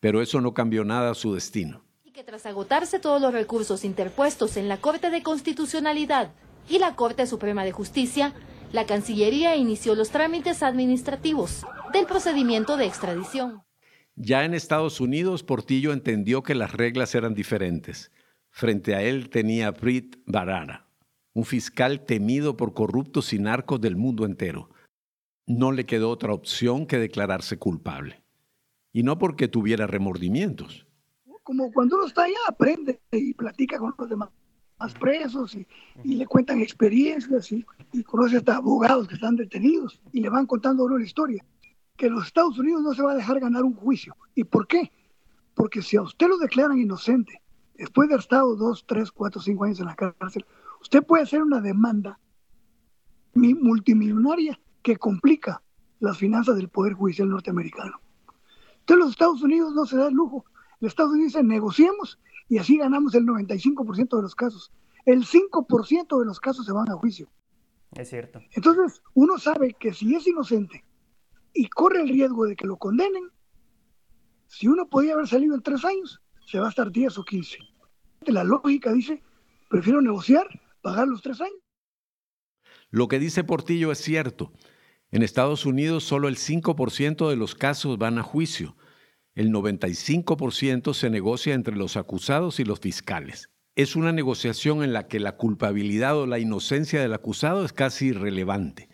Pero 0.00 0.20
eso 0.20 0.40
no 0.40 0.54
cambió 0.54 0.84
nada 0.84 1.10
a 1.10 1.14
su 1.14 1.34
destino. 1.34 1.82
Y 2.04 2.12
que 2.12 2.22
tras 2.22 2.46
agotarse 2.46 2.98
todos 2.98 3.20
los 3.20 3.32
recursos 3.32 3.84
interpuestos 3.84 4.56
en 4.56 4.68
la 4.68 4.76
Corte 4.76 5.10
de 5.10 5.22
Constitucionalidad 5.22 6.32
y 6.68 6.78
la 6.78 6.94
Corte 6.94 7.26
Suprema 7.26 7.64
de 7.64 7.72
Justicia, 7.72 8.34
la 8.74 8.86
Cancillería 8.86 9.54
inició 9.54 9.94
los 9.94 10.10
trámites 10.10 10.64
administrativos 10.64 11.64
del 11.92 12.06
procedimiento 12.06 12.76
de 12.76 12.86
extradición. 12.86 13.62
Ya 14.16 14.44
en 14.44 14.52
Estados 14.52 15.00
Unidos, 15.00 15.44
Portillo 15.44 15.92
entendió 15.92 16.42
que 16.42 16.56
las 16.56 16.72
reglas 16.72 17.14
eran 17.14 17.34
diferentes. 17.34 18.10
Frente 18.50 18.96
a 18.96 19.02
él 19.02 19.30
tenía 19.30 19.68
a 19.68 19.74
Prit 19.74 20.16
Barara, 20.26 20.88
un 21.34 21.44
fiscal 21.44 22.04
temido 22.04 22.56
por 22.56 22.74
corruptos 22.74 23.32
y 23.32 23.38
narcos 23.38 23.80
del 23.80 23.94
mundo 23.94 24.26
entero. 24.26 24.70
No 25.46 25.70
le 25.70 25.86
quedó 25.86 26.10
otra 26.10 26.32
opción 26.32 26.86
que 26.86 26.98
declararse 26.98 27.60
culpable. 27.60 28.24
Y 28.92 29.04
no 29.04 29.20
porque 29.20 29.46
tuviera 29.46 29.86
remordimientos. 29.86 30.84
Como 31.44 31.70
cuando 31.70 31.94
uno 31.94 32.06
está 32.08 32.24
allá, 32.24 32.38
aprende 32.48 33.00
y 33.12 33.34
platica 33.34 33.78
con 33.78 33.94
los 33.96 34.08
demás 34.08 34.30
presos 34.98 35.54
y, 35.54 35.66
le 36.04 36.26
cuentan 36.26 36.60
experiencias 36.60 37.50
y, 37.52 37.64
conoce 38.04 38.36
hasta 38.36 38.56
abogados 38.56 39.08
que 39.08 39.14
están 39.14 39.36
detenidos 39.36 40.00
y 40.12 40.20
le 40.20 40.28
van 40.28 40.46
contando 40.46 40.84
una 40.84 41.04
historia. 41.04 41.44
Que 41.96 42.10
los 42.10 42.26
Estados 42.26 42.58
Unidos 42.58 42.82
no 42.82 42.92
se 42.92 43.02
va 43.02 43.12
a 43.12 43.16
dejar 43.16 43.38
ganar 43.40 43.62
un 43.62 43.74
juicio. 43.74 44.16
¿Y 44.34 44.44
por 44.44 44.66
qué? 44.66 44.90
Porque 45.54 45.80
si 45.80 45.96
a 45.96 46.02
usted 46.02 46.26
lo 46.28 46.38
declaran 46.38 46.78
inocente, 46.78 47.40
después 47.74 48.08
de 48.08 48.14
haber 48.14 48.22
estado 48.22 48.56
dos, 48.56 48.84
tres, 48.86 49.12
cuatro, 49.12 49.40
cinco 49.40 49.64
años 49.64 49.78
en 49.80 49.86
la 49.86 49.94
cárcel, 49.94 50.44
usted 50.80 51.04
puede 51.04 51.22
hacer 51.22 51.42
una 51.42 51.60
demanda 51.60 52.18
multimillonaria 53.34 54.60
que 54.82 54.96
complica 54.96 55.62
las 56.00 56.18
finanzas 56.18 56.56
del 56.56 56.68
Poder 56.68 56.94
Judicial 56.94 57.28
norteamericano. 57.28 58.00
Entonces 58.80 59.04
los 59.04 59.10
Estados 59.12 59.42
Unidos 59.42 59.72
no 59.74 59.86
se 59.86 59.96
da 59.96 60.08
el 60.08 60.14
lujo. 60.14 60.44
Los 60.80 60.90
Estados 60.90 61.12
Unidos 61.12 61.32
dice 61.32 61.42
negociemos 61.44 62.18
y 62.48 62.58
así 62.58 62.78
ganamos 62.78 63.14
el 63.14 63.24
95% 63.26 64.16
de 64.16 64.22
los 64.22 64.34
casos. 64.34 64.72
El 65.04 65.24
5% 65.24 66.18
de 66.18 66.26
los 66.26 66.40
casos 66.40 66.66
se 66.66 66.72
van 66.72 66.90
a 66.90 66.94
juicio. 66.94 67.28
Es 67.92 68.10
cierto. 68.10 68.40
Entonces 68.52 69.02
uno 69.14 69.38
sabe 69.38 69.74
que 69.78 69.92
si 69.92 70.14
es 70.14 70.26
inocente 70.26 70.84
y 71.52 71.68
corre 71.68 72.02
el 72.02 72.08
riesgo 72.08 72.46
de 72.46 72.56
que 72.56 72.66
lo 72.66 72.76
condenen, 72.76 73.30
si 74.48 74.68
uno 74.68 74.88
podía 74.88 75.14
haber 75.14 75.28
salido 75.28 75.54
en 75.54 75.62
tres 75.62 75.84
años, 75.84 76.20
se 76.46 76.58
va 76.58 76.66
a 76.66 76.70
estar 76.70 76.90
10 76.90 77.18
o 77.18 77.24
15. 77.24 77.58
La 78.26 78.44
lógica 78.44 78.92
dice, 78.92 79.22
prefiero 79.68 80.00
negociar, 80.00 80.46
pagar 80.82 81.08
los 81.08 81.22
tres 81.22 81.40
años. 81.40 81.58
Lo 82.90 83.08
que 83.08 83.18
dice 83.18 83.44
Portillo 83.44 83.90
es 83.92 83.98
cierto. 83.98 84.52
En 85.10 85.22
Estados 85.22 85.66
Unidos 85.66 86.04
solo 86.04 86.28
el 86.28 86.36
5% 86.36 87.28
de 87.28 87.36
los 87.36 87.54
casos 87.54 87.98
van 87.98 88.18
a 88.18 88.22
juicio. 88.22 88.76
El 89.34 89.50
95% 89.50 90.94
se 90.94 91.10
negocia 91.10 91.54
entre 91.54 91.74
los 91.74 91.96
acusados 91.96 92.60
y 92.60 92.64
los 92.64 92.78
fiscales. 92.78 93.50
Es 93.74 93.96
una 93.96 94.12
negociación 94.12 94.84
en 94.84 94.92
la 94.92 95.08
que 95.08 95.18
la 95.18 95.36
culpabilidad 95.36 96.16
o 96.16 96.26
la 96.26 96.38
inocencia 96.38 97.00
del 97.00 97.12
acusado 97.12 97.64
es 97.64 97.72
casi 97.72 98.06
irrelevante. 98.06 98.88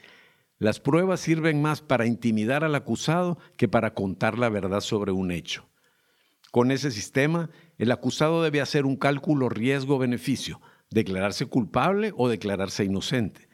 Las 0.58 0.80
pruebas 0.80 1.20
sirven 1.20 1.60
más 1.60 1.82
para 1.82 2.06
intimidar 2.06 2.64
al 2.64 2.74
acusado 2.74 3.38
que 3.58 3.68
para 3.68 3.92
contar 3.92 4.38
la 4.38 4.48
verdad 4.48 4.80
sobre 4.80 5.12
un 5.12 5.30
hecho. 5.30 5.68
Con 6.50 6.70
ese 6.70 6.90
sistema, 6.90 7.50
el 7.76 7.92
acusado 7.92 8.42
debe 8.42 8.62
hacer 8.62 8.86
un 8.86 8.96
cálculo 8.96 9.50
riesgo-beneficio, 9.50 10.60
declararse 10.90 11.46
culpable 11.46 12.12
o 12.16 12.30
declararse 12.30 12.84
inocente. 12.84 13.48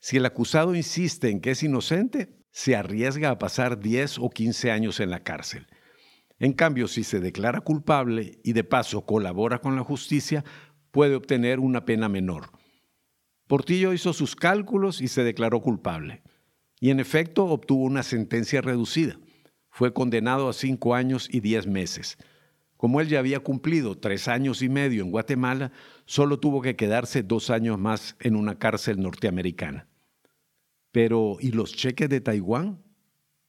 Si 0.00 0.16
el 0.16 0.26
acusado 0.26 0.74
insiste 0.74 1.30
en 1.30 1.40
que 1.40 1.52
es 1.52 1.62
inocente, 1.62 2.36
se 2.50 2.74
arriesga 2.74 3.30
a 3.30 3.38
pasar 3.38 3.78
10 3.78 4.18
o 4.18 4.30
15 4.30 4.70
años 4.72 4.98
en 4.98 5.10
la 5.10 5.22
cárcel. 5.22 5.66
En 6.38 6.52
cambio, 6.52 6.86
si 6.88 7.02
se 7.02 7.20
declara 7.20 7.60
culpable 7.60 8.40
y 8.44 8.52
de 8.52 8.64
paso 8.64 9.06
colabora 9.06 9.60
con 9.60 9.74
la 9.76 9.84
justicia, 9.84 10.44
puede 10.90 11.14
obtener 11.14 11.60
una 11.60 11.84
pena 11.84 12.08
menor. 12.08 12.50
Portillo 13.46 13.92
hizo 13.92 14.12
sus 14.12 14.36
cálculos 14.36 15.00
y 15.00 15.08
se 15.08 15.24
declaró 15.24 15.60
culpable. 15.60 16.22
Y 16.80 16.90
en 16.90 17.00
efecto 17.00 17.46
obtuvo 17.46 17.84
una 17.84 18.02
sentencia 18.02 18.60
reducida. 18.60 19.18
Fue 19.70 19.92
condenado 19.92 20.48
a 20.48 20.52
cinco 20.52 20.94
años 20.94 21.28
y 21.30 21.40
diez 21.40 21.66
meses. 21.66 22.18
Como 22.76 23.00
él 23.00 23.08
ya 23.08 23.18
había 23.18 23.40
cumplido 23.40 23.96
tres 23.96 24.28
años 24.28 24.60
y 24.60 24.68
medio 24.68 25.02
en 25.02 25.10
Guatemala, 25.10 25.72
solo 26.04 26.38
tuvo 26.38 26.60
que 26.60 26.76
quedarse 26.76 27.22
dos 27.22 27.48
años 27.48 27.78
más 27.78 28.16
en 28.20 28.36
una 28.36 28.58
cárcel 28.58 29.00
norteamericana. 29.00 29.88
Pero, 30.92 31.38
¿y 31.40 31.52
los 31.52 31.74
cheques 31.74 32.08
de 32.08 32.20
Taiwán? 32.20 32.82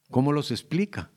¿Cómo 0.10 0.32
los 0.32 0.52
explica? 0.52 1.12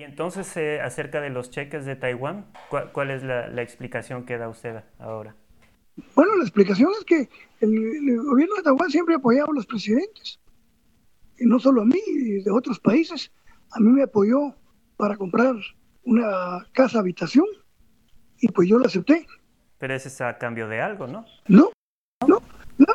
Y 0.00 0.02
entonces, 0.02 0.56
eh, 0.56 0.80
acerca 0.80 1.20
de 1.20 1.28
los 1.28 1.50
cheques 1.50 1.84
de 1.84 1.94
Taiwán, 1.94 2.46
¿cuál, 2.70 3.10
es 3.10 3.22
la, 3.22 3.60
explicación 3.60 4.24
que 4.24 4.38
da 4.38 4.48
usted 4.48 4.82
ahora? 4.98 5.36
Bueno, 6.14 6.36
la 6.36 6.44
explicación 6.44 6.88
es 6.98 7.04
que 7.04 7.28
el, 7.60 8.16
gobierno 8.22 8.54
de 8.54 8.62
Taiwán 8.62 8.88
siempre 8.88 9.14
ha 9.14 9.18
apoyado 9.18 9.50
a 9.50 9.54
los 9.54 9.66
presidentes. 9.66 10.40
Y 11.38 11.44
no 11.44 11.60
solo 11.60 11.82
a 11.82 11.84
mí, 11.84 12.00
de 12.42 12.50
otros 12.50 12.80
países. 12.80 13.30
A 13.72 13.80
mí 13.80 13.90
me 13.90 14.04
apoyó 14.04 14.54
para 14.96 15.18
comprar 15.18 15.54
una 16.04 16.66
casa 16.72 17.00
habitación 17.00 17.44
y 18.38 18.48
pues 18.48 18.70
yo 18.70 18.78
la 18.78 18.86
acepté. 18.86 19.26
Pero 19.76 19.94
ese 19.94 20.08
es 20.08 20.18
a 20.22 20.38
cambio 20.38 20.66
de 20.66 20.80
algo, 20.80 21.08
¿no? 21.08 21.26
No, 21.46 21.72
no. 22.26 22.40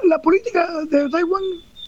La, 0.06 0.20
política 0.24 0.68
de 0.90 1.08
Taiwán 1.08 1.44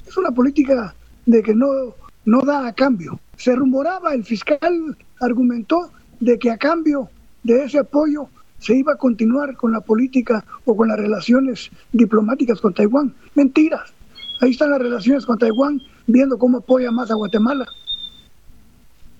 es 0.05 0.15
una 0.15 0.29
política 0.29 0.93
de 1.25 1.41
que 1.41 1.55
no, 1.55 1.95
no 2.27 2.41
da 2.41 2.67
a 2.67 2.73
cambio. 2.73 3.19
Se 3.37 3.55
rumoraba, 3.55 4.13
el 4.13 4.23
fiscal 4.23 4.97
argumentó 5.21 5.89
de 6.19 6.37
que 6.37 6.51
a 6.51 6.57
cambio 6.57 7.09
de 7.43 7.63
ese 7.63 7.79
apoyo 7.79 8.27
se 8.59 8.75
iba 8.75 8.93
a 8.93 8.97
continuar 8.97 9.55
con 9.55 9.71
la 9.71 9.79
política 9.79 10.43
o 10.65 10.75
con 10.75 10.89
las 10.89 10.99
relaciones 10.99 11.71
diplomáticas 11.93 12.59
con 12.59 12.73
Taiwán. 12.73 13.13
Mentiras. 13.33 13.93
Ahí 14.41 14.51
están 14.51 14.71
las 14.71 14.81
relaciones 14.81 15.25
con 15.25 15.37
Taiwán, 15.37 15.81
viendo 16.05 16.37
cómo 16.37 16.57
apoya 16.57 16.91
más 16.91 17.09
a 17.11 17.15
Guatemala. 17.15 17.65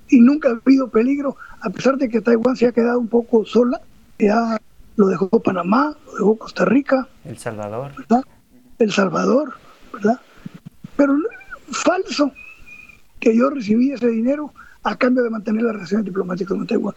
Y 0.10 0.20
nunca 0.20 0.50
ha 0.50 0.60
habido 0.66 0.90
peligro, 0.90 1.38
a 1.62 1.70
pesar 1.70 1.98
de 1.98 2.10
que 2.10 2.20
Taiwán 2.20 2.58
se 2.58 2.68
ha 2.68 2.74
quedado 2.74 3.00
un 3.00 3.08
poco 3.08 3.46
sola. 3.46 3.80
Ya 4.20 4.60
lo 4.98 5.08
dejó 5.08 5.30
Panamá, 5.30 5.96
lo 6.08 6.14
dejó 6.14 6.38
Costa 6.38 6.66
Rica. 6.66 7.08
El 7.24 7.38
Salvador. 7.38 7.94
¿verdad? 7.96 8.24
El 8.80 8.92
Salvador, 8.92 9.54
¿verdad? 9.94 10.20
Pero 10.98 11.16
falso 11.72 12.34
que 13.20 13.36
yo 13.36 13.50
recibí 13.50 13.92
ese 13.92 14.08
dinero 14.10 14.54
a 14.84 14.98
cambio 14.98 15.24
de 15.24 15.30
mantener 15.30 15.64
las 15.64 15.74
relaciones 15.74 16.06
diplomáticas 16.06 16.58
con 16.58 16.68
Taiwán. 16.68 16.96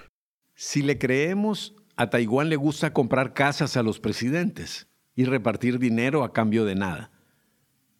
Si 0.54 0.82
le 0.82 0.98
creemos, 0.98 1.74
a 1.96 2.10
Taiwán 2.10 2.48
le 2.48 2.56
gusta 2.56 2.92
comprar 2.92 3.34
casas 3.34 3.76
a 3.76 3.82
los 3.82 4.00
presidentes 4.00 4.88
y 5.14 5.24
repartir 5.24 5.78
dinero 5.78 6.22
a 6.22 6.32
cambio 6.32 6.64
de 6.64 6.74
nada. 6.74 7.10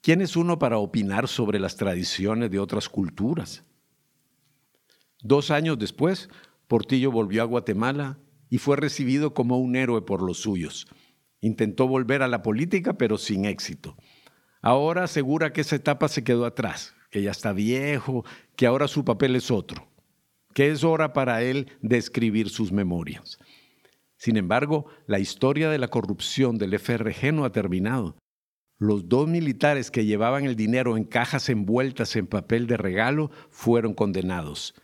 ¿Quién 0.02 0.20
es 0.20 0.36
uno 0.36 0.58
para 0.58 0.78
opinar 0.78 1.28
sobre 1.28 1.58
las 1.58 1.76
tradiciones 1.76 2.50
de 2.50 2.58
otras 2.58 2.88
culturas? 2.88 3.64
Dos 5.22 5.50
años 5.50 5.78
después, 5.78 6.30
Portillo 6.68 7.10
volvió 7.10 7.42
a 7.42 7.46
Guatemala 7.46 8.18
y 8.48 8.58
fue 8.58 8.76
recibido 8.76 9.34
como 9.34 9.58
un 9.58 9.76
héroe 9.76 10.02
por 10.02 10.22
los 10.22 10.38
suyos. 10.38 10.86
Intentó 11.40 11.86
volver 11.86 12.22
a 12.22 12.28
la 12.28 12.42
política, 12.42 12.94
pero 12.94 13.18
sin 13.18 13.44
éxito. 13.44 13.96
Ahora 14.62 15.04
asegura 15.04 15.52
que 15.52 15.62
esa 15.62 15.76
etapa 15.76 16.08
se 16.08 16.24
quedó 16.24 16.46
atrás, 16.46 16.94
que 17.10 17.22
ya 17.22 17.32
está 17.32 17.52
viejo, 17.52 18.24
que 18.56 18.66
ahora 18.66 18.88
su 18.88 19.04
papel 19.04 19.36
es 19.36 19.50
otro, 19.50 19.88
que 20.54 20.70
es 20.70 20.84
hora 20.84 21.12
para 21.12 21.42
él 21.42 21.68
de 21.82 21.98
escribir 21.98 22.48
sus 22.48 22.72
memorias. 22.72 23.38
Sin 24.16 24.36
embargo, 24.36 24.86
la 25.06 25.18
historia 25.18 25.70
de 25.70 25.78
la 25.78 25.88
corrupción 25.88 26.58
del 26.58 26.78
FRG 26.78 27.32
no 27.32 27.44
ha 27.44 27.52
terminado. 27.52 28.16
Los 28.78 29.08
dos 29.08 29.28
militares 29.28 29.90
que 29.90 30.04
llevaban 30.04 30.44
el 30.44 30.56
dinero 30.56 30.96
en 30.96 31.04
cajas 31.04 31.48
envueltas 31.48 32.16
en 32.16 32.26
papel 32.26 32.66
de 32.66 32.76
regalo 32.76 33.30
fueron 33.50 33.94
condenados. 33.94 34.74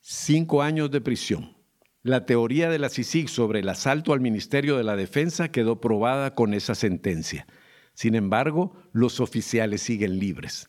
Cinco 0.00 0.62
años 0.62 0.90
de 0.90 1.00
prisión. 1.00 1.56
La 2.02 2.24
teoría 2.24 2.70
de 2.70 2.78
la 2.78 2.88
CICIG 2.88 3.28
sobre 3.28 3.60
el 3.60 3.68
asalto 3.68 4.12
al 4.12 4.20
Ministerio 4.20 4.76
de 4.76 4.84
la 4.84 4.94
Defensa 4.94 5.50
quedó 5.50 5.80
probada 5.80 6.34
con 6.34 6.54
esa 6.54 6.74
sentencia. 6.74 7.46
Sin 7.94 8.14
embargo, 8.14 8.74
los 8.92 9.20
oficiales 9.20 9.82
siguen 9.82 10.18
libres. 10.18 10.68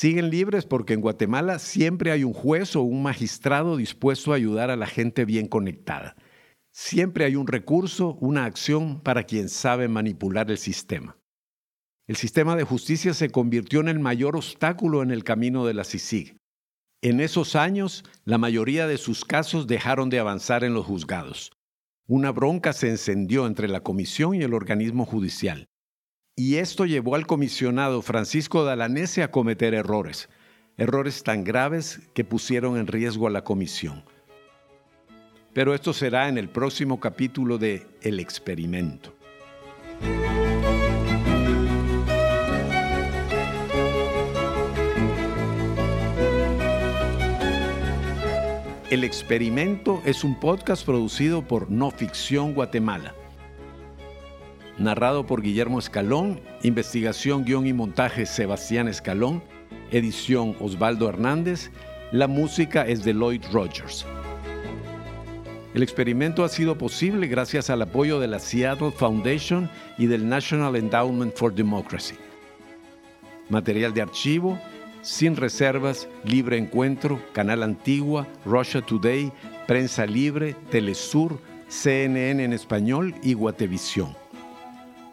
Siguen 0.00 0.30
libres 0.30 0.64
porque 0.64 0.94
en 0.94 1.02
Guatemala 1.02 1.58
siempre 1.58 2.10
hay 2.10 2.24
un 2.24 2.32
juez 2.32 2.74
o 2.74 2.80
un 2.80 3.02
magistrado 3.02 3.76
dispuesto 3.76 4.32
a 4.32 4.36
ayudar 4.36 4.70
a 4.70 4.76
la 4.76 4.86
gente 4.86 5.26
bien 5.26 5.46
conectada. 5.46 6.16
Siempre 6.72 7.26
hay 7.26 7.36
un 7.36 7.46
recurso, 7.46 8.16
una 8.18 8.46
acción 8.46 9.02
para 9.02 9.24
quien 9.24 9.50
sabe 9.50 9.88
manipular 9.88 10.50
el 10.50 10.56
sistema. 10.56 11.18
El 12.08 12.16
sistema 12.16 12.56
de 12.56 12.64
justicia 12.64 13.12
se 13.12 13.28
convirtió 13.28 13.80
en 13.80 13.88
el 13.88 14.00
mayor 14.00 14.36
obstáculo 14.36 15.02
en 15.02 15.10
el 15.10 15.22
camino 15.22 15.66
de 15.66 15.74
la 15.74 15.84
CICIG. 15.84 16.38
En 17.02 17.20
esos 17.20 17.54
años, 17.54 18.02
la 18.24 18.38
mayoría 18.38 18.86
de 18.86 18.96
sus 18.96 19.26
casos 19.26 19.66
dejaron 19.66 20.08
de 20.08 20.18
avanzar 20.18 20.64
en 20.64 20.72
los 20.72 20.86
juzgados. 20.86 21.52
Una 22.08 22.32
bronca 22.32 22.72
se 22.72 22.88
encendió 22.88 23.46
entre 23.46 23.68
la 23.68 23.82
comisión 23.82 24.34
y 24.34 24.40
el 24.40 24.54
organismo 24.54 25.04
judicial. 25.04 25.68
Y 26.42 26.56
esto 26.56 26.86
llevó 26.86 27.16
al 27.16 27.26
comisionado 27.26 28.00
Francisco 28.00 28.64
Dalanese 28.64 29.22
a 29.22 29.30
cometer 29.30 29.74
errores, 29.74 30.30
errores 30.78 31.22
tan 31.22 31.44
graves 31.44 32.00
que 32.14 32.24
pusieron 32.24 32.78
en 32.78 32.86
riesgo 32.86 33.26
a 33.26 33.30
la 33.30 33.44
comisión. 33.44 34.04
Pero 35.52 35.74
esto 35.74 35.92
será 35.92 36.30
en 36.30 36.38
el 36.38 36.48
próximo 36.48 36.98
capítulo 36.98 37.58
de 37.58 37.86
El 38.00 38.20
experimento. 38.20 39.14
El 48.88 49.04
Experimento 49.04 50.00
es 50.06 50.24
un 50.24 50.40
podcast 50.40 50.86
producido 50.86 51.46
por 51.46 51.70
No 51.70 51.90
Ficción 51.90 52.54
Guatemala. 52.54 53.14
Narrado 54.80 55.26
por 55.26 55.42
Guillermo 55.42 55.78
Escalón, 55.78 56.40
investigación, 56.62 57.44
guion 57.44 57.66
y 57.66 57.74
montaje 57.74 58.24
Sebastián 58.24 58.88
Escalón, 58.88 59.42
edición 59.90 60.56
Osvaldo 60.58 61.06
Hernández, 61.06 61.70
la 62.12 62.26
música 62.26 62.86
es 62.86 63.04
de 63.04 63.12
Lloyd 63.12 63.44
Rogers. 63.52 64.06
El 65.74 65.82
experimento 65.82 66.44
ha 66.44 66.48
sido 66.48 66.78
posible 66.78 67.26
gracias 67.26 67.68
al 67.68 67.82
apoyo 67.82 68.18
de 68.20 68.28
la 68.28 68.38
Seattle 68.38 68.90
Foundation 68.90 69.68
y 69.98 70.06
del 70.06 70.26
National 70.26 70.74
Endowment 70.74 71.34
for 71.34 71.54
Democracy. 71.54 72.14
Material 73.50 73.92
de 73.92 74.00
archivo, 74.00 74.58
sin 75.02 75.36
reservas, 75.36 76.08
Libre 76.24 76.56
Encuentro, 76.56 77.20
Canal 77.34 77.64
Antigua, 77.64 78.26
Russia 78.46 78.80
Today, 78.80 79.30
Prensa 79.66 80.06
Libre, 80.06 80.56
Telesur, 80.70 81.38
CNN 81.68 82.42
en 82.42 82.54
español 82.54 83.14
y 83.22 83.34
Guatevisión. 83.34 84.19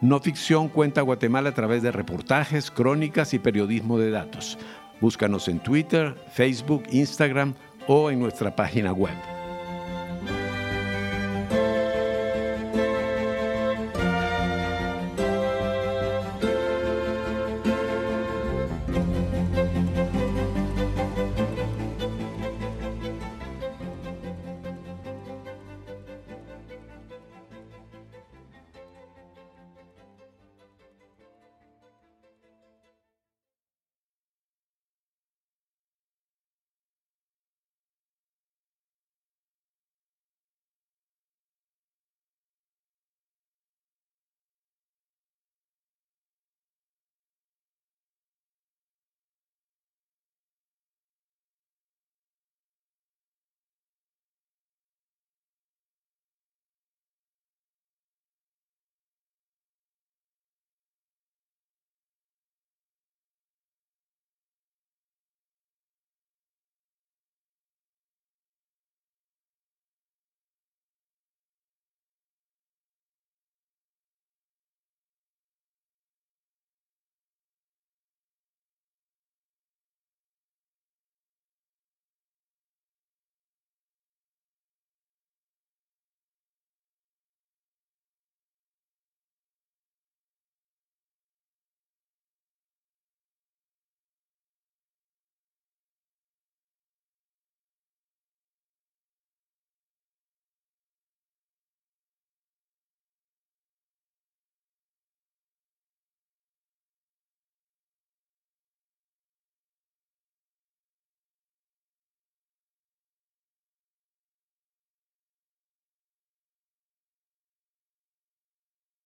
No 0.00 0.20
Ficción 0.20 0.68
cuenta 0.68 1.02
Guatemala 1.02 1.50
a 1.50 1.54
través 1.54 1.82
de 1.82 1.90
reportajes, 1.90 2.70
crónicas 2.70 3.34
y 3.34 3.40
periodismo 3.40 3.98
de 3.98 4.10
datos. 4.10 4.56
Búscanos 5.00 5.48
en 5.48 5.58
Twitter, 5.58 6.14
Facebook, 6.32 6.84
Instagram 6.92 7.54
o 7.88 8.10
en 8.10 8.20
nuestra 8.20 8.54
página 8.54 8.92
web. 8.92 9.37